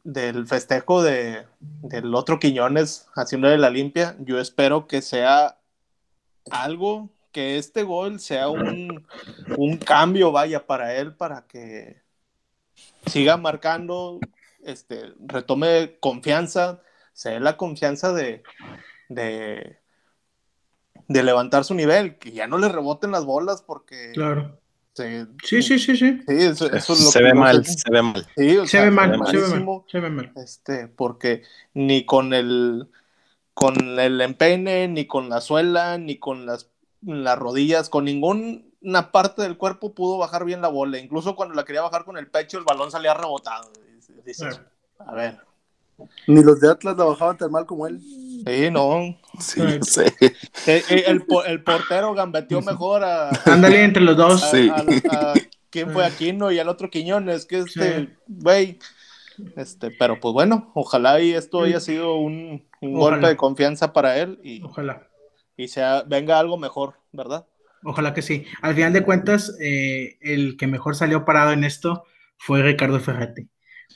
del 0.05 0.47
festejo 0.47 1.03
de, 1.03 1.47
del 1.61 2.15
otro 2.15 2.39
Quiñones 2.39 3.09
haciéndole 3.15 3.57
la 3.59 3.71
limpia, 3.71 4.17
yo 4.21 4.39
espero 4.39 4.87
que 4.87 5.01
sea 5.01 5.59
algo, 6.51 7.11
que 7.33 7.57
este 7.59 7.83
gol 7.83 8.21
sea 8.21 8.49
un, 8.49 9.07
un 9.57 9.77
cambio, 9.79 10.31
vaya, 10.31 10.67
para 10.67 10.95
él, 10.95 11.15
para 11.15 11.47
que 11.47 12.03
siga 13.07 13.37
marcando, 13.37 14.21
este, 14.63 15.15
retome 15.27 15.97
confianza, 16.01 16.83
se 17.13 17.31
dé 17.31 17.41
la 17.41 17.57
confianza 17.57 18.13
de, 18.13 18.43
de, 19.09 19.79
de 21.09 21.23
levantar 21.23 21.65
su 21.65 21.75
nivel, 21.75 22.19
que 22.19 22.33
ya 22.33 22.47
no 22.47 22.59
le 22.59 22.69
reboten 22.69 23.11
las 23.11 23.25
bolas 23.25 23.63
porque 23.63 24.13
Claro. 24.15 24.59
se- 24.95 25.27
Sí, 25.43 25.63
sí, 25.63 25.79
sí, 25.79 25.97
sí. 25.97 26.21
sí, 26.21 26.25
eso, 26.29 26.67
eso 26.73 26.93
es 26.95 27.01
lo 27.01 27.11
se 27.11 27.19
que- 27.19 27.25
ve 27.25 27.35
mal, 27.35 27.65
se 27.65 27.91
ve 27.91 28.03
mal. 28.03 28.27
sí, 28.37 28.57
o 28.57 28.63
Se 28.65 28.71
sea, 28.71 28.85
ve 28.85 28.91
mal, 28.91 29.11
se 29.11 29.37
ve 29.37 29.49
mal, 29.49 29.83
se 29.91 30.01
ve 30.01 30.11
mal. 30.11 30.33
este, 30.37 30.89
porque 30.89 31.43
ni 31.75 32.05
con 32.07 32.33
el 32.35 32.89
con 33.55 34.01
el 34.01 34.21
empeine, 34.21 34.89
ni 34.89 35.07
con 35.07 35.29
la 35.29 35.41
suela, 35.41 35.97
ni 35.97 36.19
con 36.19 36.45
las, 36.45 36.71
las 37.03 37.39
rodillas, 37.39 37.89
con 37.89 38.05
ninguna 38.05 39.13
parte 39.13 39.43
del 39.43 39.57
cuerpo 39.57 39.95
pudo 39.95 40.19
bajar 40.19 40.45
bien 40.45 40.61
la 40.61 40.67
bola. 40.67 40.99
Incluso 40.99 41.37
cuando 41.37 41.55
la 41.55 41.65
quería 41.65 41.83
bajar 41.83 42.05
con 42.05 42.17
el 42.17 42.27
pecho, 42.27 42.59
el 42.59 42.65
balón 42.65 42.91
salía 42.91 43.15
rebotado. 43.15 43.71
Dices, 44.27 44.61
a 44.99 45.15
ver, 45.15 45.39
Ni 46.27 46.43
los 46.43 46.61
de 46.61 46.71
Atlas 46.71 46.97
la 46.97 47.05
bajaban 47.05 47.37
tan 47.37 47.51
mal 47.51 47.67
como 47.67 47.87
él. 47.87 48.01
sí, 48.01 48.71
no. 48.71 49.17
Sí, 49.39 49.61
sí. 49.83 50.01
Eh, 50.67 50.83
eh, 50.91 51.05
El, 51.07 51.23
po- 51.27 51.45
el 51.45 51.63
portero 51.63 52.15
gambeteó 52.15 52.61
mejor 52.63 53.05
a, 53.05 53.31
Ándale 53.47 53.85
entre 53.85 54.03
los 54.03 54.17
dos. 54.17 54.43
a- 54.45 54.51
Sí. 54.51 54.71
a- 54.71 55.33
a 55.33 55.35
quién 55.71 55.91
fue 55.91 56.05
Aquino 56.07 56.51
y 56.53 56.59
el 56.59 56.69
otro 56.69 56.89
Quiñones, 56.91 57.47
que 57.47 57.59
este, 57.61 58.17
güey. 58.29 58.79
Este, 59.57 59.91
pero 59.91 60.21
pues 60.21 60.33
bueno, 60.33 60.71
ojalá 60.75 61.21
y 61.21 61.33
esto 61.33 61.63
haya 61.65 61.81
sido 61.81 62.15
un, 62.17 62.65
un 62.81 62.93
golpe 62.95 63.27
de 63.27 63.37
confianza 63.37 63.93
para 63.93 64.17
él 64.19 64.39
y, 64.45 64.63
Ojalá. 64.63 65.09
y 65.57 65.67
sea, 65.67 66.05
venga 66.07 66.39
algo 66.39 66.57
mejor, 66.57 66.95
¿verdad? 67.11 67.45
Ojalá 67.83 68.15
que 68.15 68.23
sí. 68.23 68.47
Al 68.63 68.75
final 68.77 68.93
de 68.93 69.03
cuentas, 69.03 69.57
eh, 69.61 70.17
el 70.21 70.57
que 70.57 70.69
mejor 70.69 70.95
salió 70.95 71.25
parado 71.25 71.51
en 71.51 71.65
esto 71.65 72.05
fue 72.39 72.63
Ricardo 72.63 73.01
Ferretti. 73.01 73.49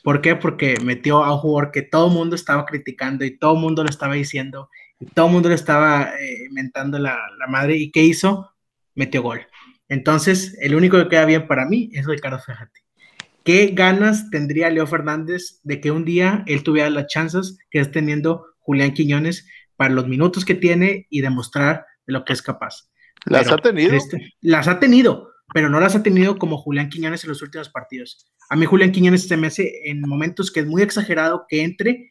¿Por 0.02 0.20
qué? 0.20 0.36
Porque 0.36 0.76
metió 0.84 1.24
a 1.24 1.34
un 1.34 1.38
jugador 1.40 1.70
que 1.72 1.82
todo 1.82 2.08
el 2.08 2.14
mundo 2.14 2.36
estaba 2.36 2.64
criticando 2.64 3.24
y 3.24 3.36
todo 3.38 3.54
el 3.54 3.60
mundo 3.60 3.82
lo 3.82 3.90
estaba 3.90 4.14
diciendo 4.14 4.70
y 5.00 5.06
todo 5.06 5.26
el 5.26 5.32
mundo 5.32 5.48
le 5.48 5.54
estaba 5.54 6.12
eh, 6.20 6.48
mentando 6.50 6.98
la, 6.98 7.18
la 7.38 7.46
madre. 7.46 7.76
¿Y 7.76 7.90
qué 7.90 8.02
hizo? 8.02 8.50
Metió 8.94 9.22
gol. 9.22 9.46
Entonces, 9.88 10.56
el 10.60 10.74
único 10.74 10.98
que 10.98 11.08
queda 11.08 11.24
bien 11.24 11.46
para 11.46 11.66
mí 11.66 11.90
es 11.92 12.06
Ricardo 12.06 12.38
Ferretti. 12.38 12.80
¿Qué 13.44 13.72
ganas 13.72 14.28
tendría 14.30 14.68
Leo 14.68 14.86
Fernández 14.86 15.60
de 15.62 15.80
que 15.80 15.90
un 15.90 16.04
día 16.04 16.44
él 16.46 16.62
tuviera 16.62 16.90
las 16.90 17.06
chances 17.06 17.58
que 17.70 17.80
está 17.80 17.92
teniendo 17.94 18.44
Julián 18.58 18.92
Quiñones 18.92 19.46
para 19.76 19.94
los 19.94 20.06
minutos 20.06 20.44
que 20.44 20.54
tiene 20.54 21.06
y 21.08 21.22
demostrar 21.22 21.86
de 22.06 22.12
lo 22.12 22.24
que 22.26 22.34
es 22.34 22.42
capaz? 22.42 22.90
¿Las 23.24 23.44
Pero, 23.44 23.54
ha 23.54 23.58
tenido? 23.62 23.96
este, 23.96 24.34
las 24.42 24.68
ha 24.68 24.78
tenido, 24.78 25.27
pero 25.52 25.68
no 25.68 25.80
las 25.80 25.96
ha 25.96 26.02
tenido 26.02 26.38
como 26.38 26.58
Julián 26.58 26.88
Quiñones 26.88 27.24
en 27.24 27.30
los 27.30 27.42
últimos 27.42 27.68
partidos. 27.68 28.30
A 28.50 28.56
mí 28.56 28.66
Julián 28.66 28.92
Quiñones 28.92 29.26
se 29.26 29.36
me 29.36 29.46
hace 29.46 29.80
en 29.84 30.00
momentos 30.00 30.50
que 30.50 30.60
es 30.60 30.66
muy 30.66 30.82
exagerado 30.82 31.46
que 31.48 31.62
entre 31.62 32.10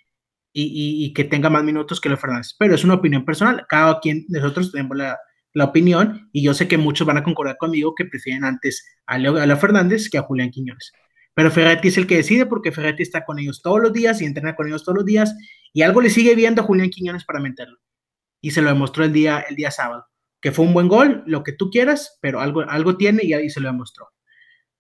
y, 0.54 1.14
que 1.14 1.24
tenga 1.24 1.52
más 1.52 1.64
minutos 1.64 2.02
que 2.02 2.10
Leo 2.10 2.18
Fernández. 2.18 2.56
Pero 2.58 2.74
es 2.74 2.84
una 2.84 2.96
opinión 2.96 3.26
personal. 3.26 3.66
Cada 3.70 4.00
quien, 4.00 4.26
nosotros 4.30 4.72
tenemos 4.72 4.98
la, 4.98 5.18
opinión 5.60 6.30
y 6.32 6.44
yo 6.44 6.54
sé 6.54 6.68
que 6.68 6.78
muchos 6.78 7.08
van 7.08 7.18
a 7.18 7.24
concordar 7.24 7.58
conmigo 7.58 7.96
que 7.96 8.06
prefieren 8.06 8.44
antes 8.44 8.86
a 9.08 9.18
Leo 9.18 9.58
Fernández 9.58 10.08
que 10.08 10.20
a 10.20 10.22
Julián 10.22 10.52
Quiñones. 10.52 10.92
Pero 11.34 11.50
Ferretti 11.50 11.88
es 11.88 11.98
el 11.98 12.06
que 12.06 12.18
decide 12.18 12.46
porque 12.46 12.72
Ferretti 12.72 13.02
está 13.02 13.26
con 13.26 13.40
ellos 13.40 13.64
todos 13.64 13.82
los 13.82 13.92
días 13.92 14.22
y 14.22 14.26
entrena 14.26 14.56
con 14.56 14.68
ellos 14.68 14.84
todos 14.84 14.98
los 14.98 15.06
días 15.06 15.36
y 15.74 15.82
algo 15.82 16.02
le 16.02 16.12
sigue 16.12 16.36
viendo 16.36 16.62
a 16.62 16.66
Julián 16.66 16.92
Quiñones 16.92 17.26
para 17.26 17.40
meterlo. 17.40 17.78
Y 18.40 18.52
se 18.52 18.62
lo 18.62 18.70
demostró 18.70 19.04
el 19.04 19.14
día, 19.14 19.46
el 19.50 19.56
día 19.56 19.72
sábado 19.72 20.06
que 20.42 20.52
fue 20.52 20.66
un 20.66 20.74
buen 20.74 20.88
gol, 20.88 21.24
lo 21.26 21.44
que 21.44 21.52
tú 21.54 21.70
quieras, 21.70 22.18
pero 22.22 22.40
algo, 22.40 22.62
algo 22.62 22.96
tiene 22.98 23.24
y 23.24 23.34
ahí 23.34 23.50
se 23.50 23.60
lo 23.60 23.68
demostró. 23.70 24.08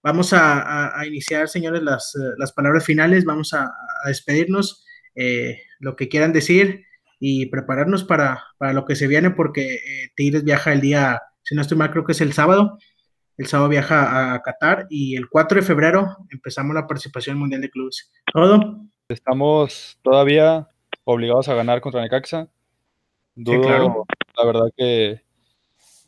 Vamos 0.03 0.31
a, 0.33 0.61
a- 0.61 0.99
a 0.99 1.05
iniciar, 1.07 1.49
señores, 1.49 1.81
las, 1.83 2.15
eh, 2.15 2.33
las 2.37 2.53
palabras 2.53 2.85
finales, 2.85 3.25
vamos 3.25 3.53
a, 3.53 3.63
a 3.65 4.07
despedirnos, 4.07 4.85
eh, 5.15 5.61
lo 5.79 5.95
que 5.95 6.07
quieran 6.09 6.31
decir 6.33 6.83
y 7.19 7.47
prepararnos 7.47 8.03
para, 8.03 8.43
para 8.59 8.73
lo 8.73 8.85
que 8.85 8.95
se 8.95 9.07
viene, 9.07 9.31
porque 9.31 9.75
eh, 9.75 10.11
Tigres 10.15 10.43
viaja 10.43 10.71
el 10.71 10.81
día, 10.81 11.21
si 11.43 11.55
no 11.55 11.61
estoy 11.61 11.77
mal, 11.77 11.89
creo 11.91 12.05
que 12.05 12.11
es 12.11 12.21
el 12.21 12.33
sábado, 12.33 12.77
el 13.37 13.47
sábado 13.47 13.69
viaja 13.69 14.33
a 14.33 14.41
Qatar 14.43 14.85
y 14.89 15.15
el 15.15 15.27
4 15.29 15.59
de 15.59 15.65
febrero 15.65 16.17
empezamos 16.29 16.73
la 16.75 16.85
participación 16.87 17.37
Mundial 17.39 17.61
de 17.61 17.69
Clubes. 17.71 18.11
Rodo, 18.33 18.83
Estamos 19.09 19.97
todavía 20.03 20.67
obligados 21.05 21.47
a 21.47 21.53
ganar 21.55 21.79
contra 21.81 22.01
Necaxa. 22.01 22.49
Dudo, 23.35 23.61
claro. 23.61 24.05
la 24.37 24.45
verdad 24.45 24.65
que, 24.75 25.21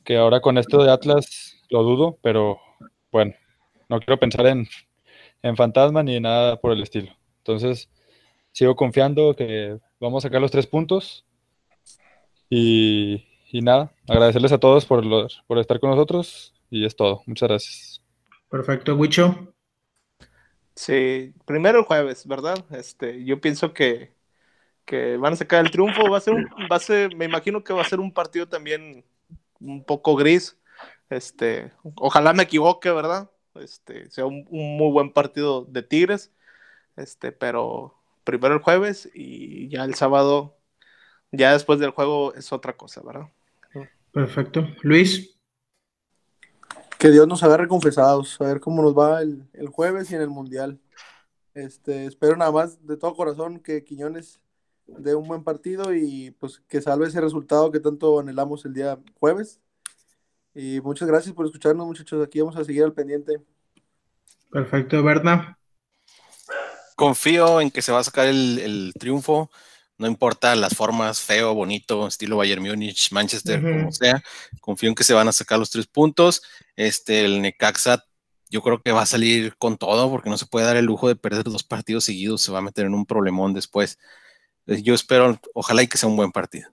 que 0.10 0.17
ahora 0.17 0.41
con 0.41 0.58
esto 0.58 0.84
de 0.84 0.91
Atlas 0.91 1.56
lo 1.69 1.84
dudo, 1.84 2.17
pero 2.24 2.60
bueno, 3.13 3.36
no 3.89 4.00
quiero 4.00 4.19
pensar 4.19 4.48
en, 4.48 4.67
en 5.43 5.58
fantasma 5.58 6.04
ni 6.04 6.19
nada 6.19 6.60
por 6.62 6.74
el 6.74 6.84
estilo. 6.84 7.12
Entonces, 7.39 7.89
sigo 8.54 8.76
confiando 8.76 9.36
que 9.36 9.80
vamos 10.00 10.26
a 10.26 10.30
sacar 10.30 10.41
los 10.41 10.52
tres 10.52 10.67
puntos. 10.67 11.26
Y, 12.50 13.26
y 13.52 13.62
nada, 13.62 13.91
agradecerles 14.08 14.52
a 14.52 14.58
todos 14.60 14.86
por, 14.86 15.06
los- 15.06 15.41
por 15.48 15.60
estar 15.60 15.80
con 15.80 15.91
nosotros 15.91 16.54
y 16.69 16.86
es 16.86 16.95
todo. 16.95 17.22
Muchas 17.26 17.50
gracias. 17.50 18.02
perfecto, 18.48 18.95
Huicho, 18.95 19.54
Sí, 20.76 21.34
primero 21.45 21.80
el 21.80 21.86
jueves, 21.86 22.26
¿verdad? 22.28 22.65
Este, 22.72 23.26
yo 23.26 23.41
pienso 23.41 23.74
que, 23.74 24.15
que 24.86 25.17
van 25.17 25.34
a 25.34 25.38
sacar 25.38 25.62
el 25.65 25.72
triunfo. 25.72 26.10
Va 26.10 26.17
a 26.19 26.22
ser 26.22 26.34
un, 26.36 26.50
va 26.72 26.78
a 26.78 26.80
ser, 26.80 27.15
me 27.15 27.26
imagino 27.26 27.63
que 27.63 27.74
va 27.74 27.82
a 27.84 27.86
ser 27.86 28.00
un 28.02 28.13
partido 28.13 28.48
también 28.50 29.06
un 29.60 29.84
poco 29.86 30.15
gris. 30.15 30.58
Este, 31.10 31.72
ojalá 31.95 32.34
me 32.34 32.43
equivoque, 32.43 32.91
¿verdad? 32.91 33.32
Este, 33.56 34.10
sea 34.12 34.26
un, 34.26 34.45
un 34.50 34.78
muy 34.78 34.91
buen 34.91 35.13
partido 35.13 35.65
de 35.65 35.84
Tigres. 35.84 36.34
Este, 36.98 37.32
pero 37.32 37.95
primero 38.26 38.56
el 38.56 38.62
jueves 38.63 39.10
y 39.13 39.69
ya 39.69 39.86
el 39.86 39.95
sábado, 39.95 40.58
ya 41.32 41.54
después 41.54 41.80
del 41.80 41.91
juego 41.91 42.34
es 42.36 42.54
otra 42.54 42.78
cosa, 42.78 43.02
¿verdad? 43.04 43.30
perfecto. 44.12 44.67
Luis, 44.84 45.39
Que 46.98 47.12
Dios 47.12 47.28
nos 47.28 47.43
agarre 47.43 47.67
confesados, 47.67 48.39
a 48.41 48.45
ver 48.45 48.60
cómo 48.60 48.82
nos 48.84 48.93
va 48.98 49.22
el, 49.22 49.48
el 49.54 49.69
jueves 49.69 50.12
y 50.12 50.15
en 50.15 50.22
el 50.22 50.30
Mundial. 50.30 50.80
Este, 51.54 52.06
espero 52.06 52.38
nada 52.38 52.52
más 52.52 52.86
de 52.88 52.98
todo 52.98 53.15
corazón 53.15 53.60
que 53.62 53.84
Quiñones 53.84 54.41
dé 54.97 55.15
un 55.15 55.28
buen 55.28 55.43
partido 55.43 55.93
y 55.93 56.32
pues 56.39 56.62
que 56.67 56.82
salve 56.82 57.08
ese 57.08 57.21
resultado 57.21 57.71
que 57.71 57.80
tanto 57.80 58.19
anhelamos 58.19 58.65
el 58.65 58.73
día 58.73 58.99
jueves. 59.19 59.60
Y 60.54 60.82
muchas 60.82 61.08
gracias 61.08 61.34
por 61.36 61.45
escucharnos, 61.45 61.86
muchachos. 61.86 62.25
Aquí 62.25 62.39
vamos 62.39 62.58
a 62.58 62.65
seguir 62.65 62.84
al 62.84 62.93
pendiente. 62.93 63.41
perfecto, 64.52 65.02
Berna. 65.04 65.58
Confío 66.95 67.62
en 67.62 67.71
que 67.71 67.82
se 67.82 67.91
va 67.91 67.99
a 67.99 68.04
sacar 68.04 68.28
el, 68.28 68.60
el 68.60 68.93
triunfo. 68.99 69.49
No 69.99 70.08
importa 70.08 70.56
las 70.56 70.75
formas, 70.75 71.19
feo, 71.19 71.54
bonito, 71.54 72.08
estilo 72.08 72.38
Bayern 72.38 72.63
Múnich, 72.63 73.12
Manchester, 73.12 73.62
como 73.62 73.91
sea. 73.91 74.23
Confío 74.62 74.88
en 74.88 74.95
que 74.95 75.04
se 75.04 75.13
van 75.13 75.28
a 75.28 75.34
sacar 75.34 75.60
los 75.60 75.69
tres 75.69 75.88
puntos. 75.88 76.41
Este, 76.78 77.25
el 77.25 77.41
Necaxa, 77.41 78.06
yo 78.49 78.62
creo 78.62 78.82
que 78.82 78.93
va 78.93 79.02
a 79.02 79.06
salir 79.06 79.58
con 79.58 79.78
todo 79.78 80.10
porque 80.10 80.30
no 80.30 80.38
se 80.38 80.45
puede 80.45 80.65
dar 80.65 80.78
el 80.78 80.86
lujo 80.86 81.10
de 81.10 81.17
perder 81.17 81.43
dos 81.43 81.63
partidos 81.63 82.06
seguidos. 82.06 82.41
Se 82.41 82.52
va 82.52 82.60
a 82.60 82.62
meter 82.62 82.86
en 82.86 82.93
un 82.93 83.06
problemón 83.06 83.54
después. 83.54 83.99
Yo 84.84 84.93
espero, 84.93 85.39
ojalá 85.53 85.84
y 85.84 85.88
que 85.88 85.97
sea 85.97 86.10
un 86.10 86.15
buen 86.17 86.32
partido. 86.32 86.69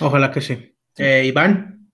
Ojalá 0.00 0.30
que 0.32 0.40
sí. 0.40 0.74
Eh, 0.96 1.24
Iván, 1.26 1.90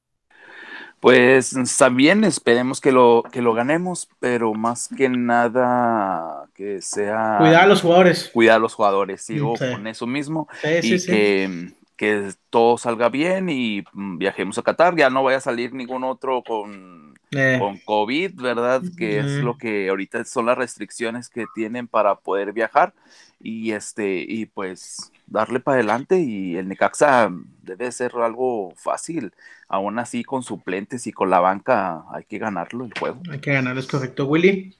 Pues 1.00 1.54
también 1.78 2.24
esperemos 2.24 2.80
que 2.80 2.90
lo, 2.90 3.24
que 3.30 3.42
lo 3.42 3.52
ganemos, 3.52 4.08
pero 4.20 4.54
más 4.54 4.88
que 4.88 5.08
nada 5.10 6.46
que 6.54 6.80
sea 6.80 7.36
cuidar 7.38 7.64
a 7.64 7.66
los 7.66 7.82
jugadores. 7.82 8.30
cuidar 8.32 8.56
a 8.56 8.58
los 8.58 8.74
jugadores. 8.74 9.20
Sigo 9.22 9.54
Sí. 9.56 9.66
con 9.70 9.86
eso 9.86 10.06
mismo 10.06 10.48
Sí, 10.62 10.82
sí, 10.82 10.94
y 10.94 10.98
sí. 10.98 11.06
que, 11.10 11.72
que 11.96 12.30
todo 12.48 12.78
salga 12.78 13.10
bien 13.10 13.50
y 13.50 13.84
mm, 13.92 14.16
viajemos 14.18 14.56
a 14.58 14.62
Qatar. 14.62 14.96
Ya 14.96 15.10
no 15.10 15.22
vaya 15.22 15.38
a 15.38 15.40
salir 15.40 15.74
ningún 15.74 16.04
otro 16.04 16.42
con, 16.42 17.03
Eh, 17.32 17.56
con 17.58 17.78
COVID, 17.78 18.40
¿verdad? 18.40 18.82
Que 18.96 19.18
es 19.18 19.42
lo 19.42 19.58
que 19.58 19.88
ahorita 19.88 20.24
son 20.24 20.46
las 20.46 20.56
restricciones 20.56 21.28
que 21.28 21.46
tienen 21.54 21.88
para 21.88 22.14
poder 22.14 22.52
viajar 22.52 22.92
y 23.40 23.72
este 23.72 24.24
y 24.26 24.46
pues 24.46 25.12
darle 25.26 25.58
para 25.58 25.76
adelante 25.76 26.20
y 26.20 26.56
el 26.56 26.68
Necaxa 26.68 27.30
debe 27.62 27.90
ser 27.90 28.12
algo 28.16 28.72
fácil. 28.76 29.32
Aún 29.68 29.98
así 29.98 30.22
con 30.22 30.42
suplentes 30.42 31.06
y 31.06 31.12
con 31.12 31.30
la 31.30 31.40
banca 31.40 32.04
hay 32.12 32.24
que 32.24 32.38
ganarlo 32.38 32.84
el 32.84 32.92
juego. 32.98 33.20
hay 33.30 33.40
que 33.40 33.52
ganar, 33.52 33.76
es 33.78 33.86
correcto. 33.86 34.26
Willy, 34.26 34.74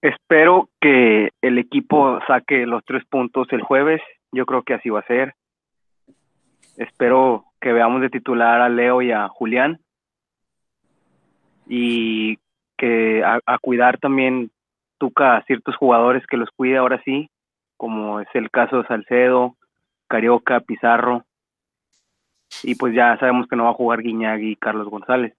Espero 0.00 0.68
que 0.80 1.30
el 1.42 1.58
equipo 1.58 2.20
saque 2.26 2.66
los 2.66 2.84
tres 2.84 3.04
puntos 3.04 3.48
el 3.50 3.62
jueves. 3.62 4.00
Yo 4.30 4.46
creo 4.46 4.62
que 4.62 4.74
así 4.74 4.90
va 4.90 5.00
a 5.00 5.06
ser. 5.06 5.34
Espero 6.76 7.46
que 7.60 7.72
veamos 7.72 8.00
de 8.00 8.10
titular 8.10 8.60
a 8.60 8.68
Leo 8.68 9.02
y 9.02 9.10
a 9.10 9.26
Julián. 9.28 9.80
Y 11.68 12.38
que 12.76 13.22
a, 13.24 13.58
cuidar 13.60 13.98
también 13.98 14.50
Tuca 14.98 15.36
a 15.36 15.42
ciertos 15.44 15.76
jugadores 15.76 16.26
que 16.26 16.36
los 16.36 16.50
cuide 16.50 16.78
ahora 16.78 17.00
sí, 17.04 17.30
como 17.76 18.20
es 18.20 18.28
el 18.34 18.50
caso 18.50 18.78
de 18.78 18.88
Salcedo, 18.88 19.56
Carioca, 20.08 20.60
Pizarro. 20.60 21.24
Y 22.62 22.74
pues 22.74 22.94
ya 22.94 23.16
sabemos 23.18 23.46
que 23.48 23.56
no 23.56 23.64
va 23.64 23.70
a 23.70 23.74
jugar 23.74 24.02
Guiñag 24.02 24.42
y 24.42 24.56
Carlos 24.56 24.88
González. 24.88 25.34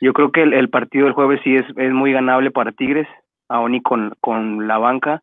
Yo 0.00 0.12
creo 0.12 0.30
que 0.30 0.42
el, 0.42 0.52
el 0.52 0.70
partido 0.70 1.04
del 1.04 1.14
jueves 1.14 1.40
sí 1.42 1.56
es, 1.56 1.66
es 1.76 1.92
muy 1.92 2.12
ganable 2.12 2.50
para 2.50 2.72
Tigres 2.72 3.08
aún 3.48 3.74
y 3.74 3.82
con, 3.82 4.14
con 4.20 4.66
la 4.66 4.78
banca, 4.78 5.22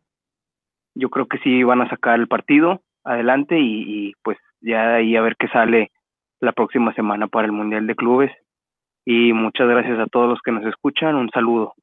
yo 0.96 1.10
creo 1.10 1.28
que 1.28 1.40
sí 1.40 1.64
van 1.64 1.82
a 1.82 1.90
sacar 1.90 2.20
el 2.20 2.28
partido 2.28 2.82
adelante 3.04 3.60
y, 3.60 3.84
y, 3.88 4.14
pues 4.24 4.38
ya 4.62 4.88
de 4.88 4.96
ahí 4.96 5.16
a 5.16 5.22
ver 5.22 5.36
qué 5.38 5.48
sale 5.50 5.92
la 6.40 6.54
próxima 6.54 6.94
semana 6.94 7.28
para 7.28 7.46
el 7.46 7.52
Mundial 7.52 7.86
de 7.88 7.96
Clubes. 7.96 8.32
Y 9.06 9.34
muchas 9.34 9.68
gracias 9.68 10.00
a 10.00 10.08
todos 10.08 10.30
los 10.30 10.40
que 10.42 10.52
nos 10.52 10.66
escuchan. 10.66 11.16
Un 11.16 11.30
saludo. 11.30 11.74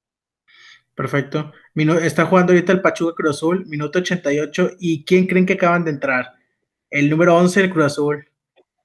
perfecto. 0.95 1.53
Está 1.75 2.27
jugando 2.27 2.53
ahorita 2.53 2.73
el 2.73 2.83
Pachuca 2.83 3.15
Cruz 3.15 3.37
Azul, 3.37 3.67
minuto 3.67 3.99
88. 4.01 4.73
¿Y 4.79 5.05
quién 5.05 5.27
creen 5.27 5.47
que 5.47 5.55
acaban 5.55 5.85
de 5.85 5.91
entrar? 5.93 6.35
El 6.91 7.09
número 7.09 7.37
11 7.37 7.61
del 7.61 7.71
Cruz 7.71 7.87
Azul. 7.87 8.27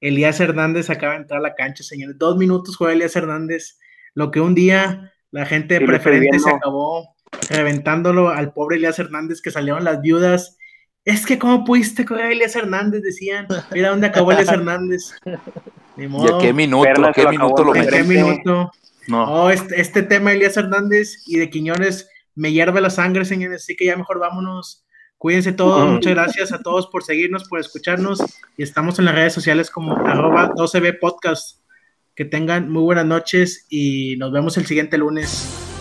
Elías 0.02 0.40
Hernández 0.40 0.90
acaba 0.90 1.14
de 1.14 1.22
entrar 1.22 1.40
a 1.40 1.44
la 1.44 1.56
cancha, 1.56 1.84
señores. 1.84 2.18
Dos 2.18 2.38
minutos 2.38 2.78
juega 2.78 2.94
Elías 2.94 3.16
Hernández. 3.16 3.80
Lo 4.14 4.32
que 4.32 4.40
un 4.40 4.54
día 4.56 5.12
la 5.32 5.46
gente 5.46 5.78
Sí, 5.80 5.86
preferente 5.86 6.40
se 6.40 6.50
acabó 6.50 7.16
reventándolo 7.50 8.30
al 8.30 8.54
pobre 8.54 8.78
Elías 8.78 9.00
Hernández 9.00 9.42
que 9.42 9.52
salieron 9.52 9.84
las 9.84 10.02
viudas. 10.02 10.58
Es 11.06 11.24
que 11.24 11.38
cómo 11.38 11.64
pudiste 11.64 12.04
correr 12.04 12.26
a 12.26 12.32
Elías 12.32 12.56
Hernández, 12.56 13.04
decían. 13.04 13.48
Mira 13.72 13.90
dónde 13.90 14.08
acabó 14.08 14.32
Elías 14.32 14.50
Hernández. 14.50 15.12
Ni 15.96 16.06
¿Y 16.06 16.28
a 16.28 16.38
qué 16.40 16.52
minuto? 16.52 17.06
¿A 17.06 17.14
qué 17.14 17.24
lo 17.24 17.30
minuto 17.30 17.64
lo 17.64 17.76
¿En 17.76 17.88
qué 17.88 18.04
minuto? 18.04 18.72
No. 19.08 19.24
Oh, 19.24 19.50
este, 19.52 19.80
este 19.80 20.02
tema 20.02 20.32
de 20.32 20.38
Elías 20.38 20.58
Hernández 20.58 21.22
y 21.28 21.38
de 21.38 21.50
Quiñones 21.50 22.10
me 22.34 22.52
hierve 22.52 22.82
la 22.82 22.90
sangre, 22.90 23.24
señores, 23.24 23.62
así 23.62 23.76
que 23.76 23.86
ya 23.86 23.96
mejor 23.96 24.20
vámonos. 24.20 24.84
Cuídense 25.18 25.54
todos, 25.54 25.90
muchas 25.90 26.14
gracias 26.14 26.52
a 26.52 26.60
todos 26.60 26.88
por 26.88 27.04
seguirnos, 27.04 27.48
por 27.48 27.60
escucharnos 27.60 28.22
y 28.58 28.64
estamos 28.64 29.00
en 29.00 29.06
las 29.06 29.16
redes 29.16 29.34
sociales 29.34 29.72
como 29.72 29.96
arroba 29.96 30.52
12B 30.54 31.00
Podcast. 31.00 31.62
Que 32.16 32.26
tengan 32.26 32.70
muy 32.70 32.84
buenas 32.84 33.06
noches 33.06 33.66
y 33.70 34.16
nos 34.18 34.32
vemos 34.32 34.58
el 34.58 34.66
siguiente 34.66 34.98
lunes. 34.98 35.75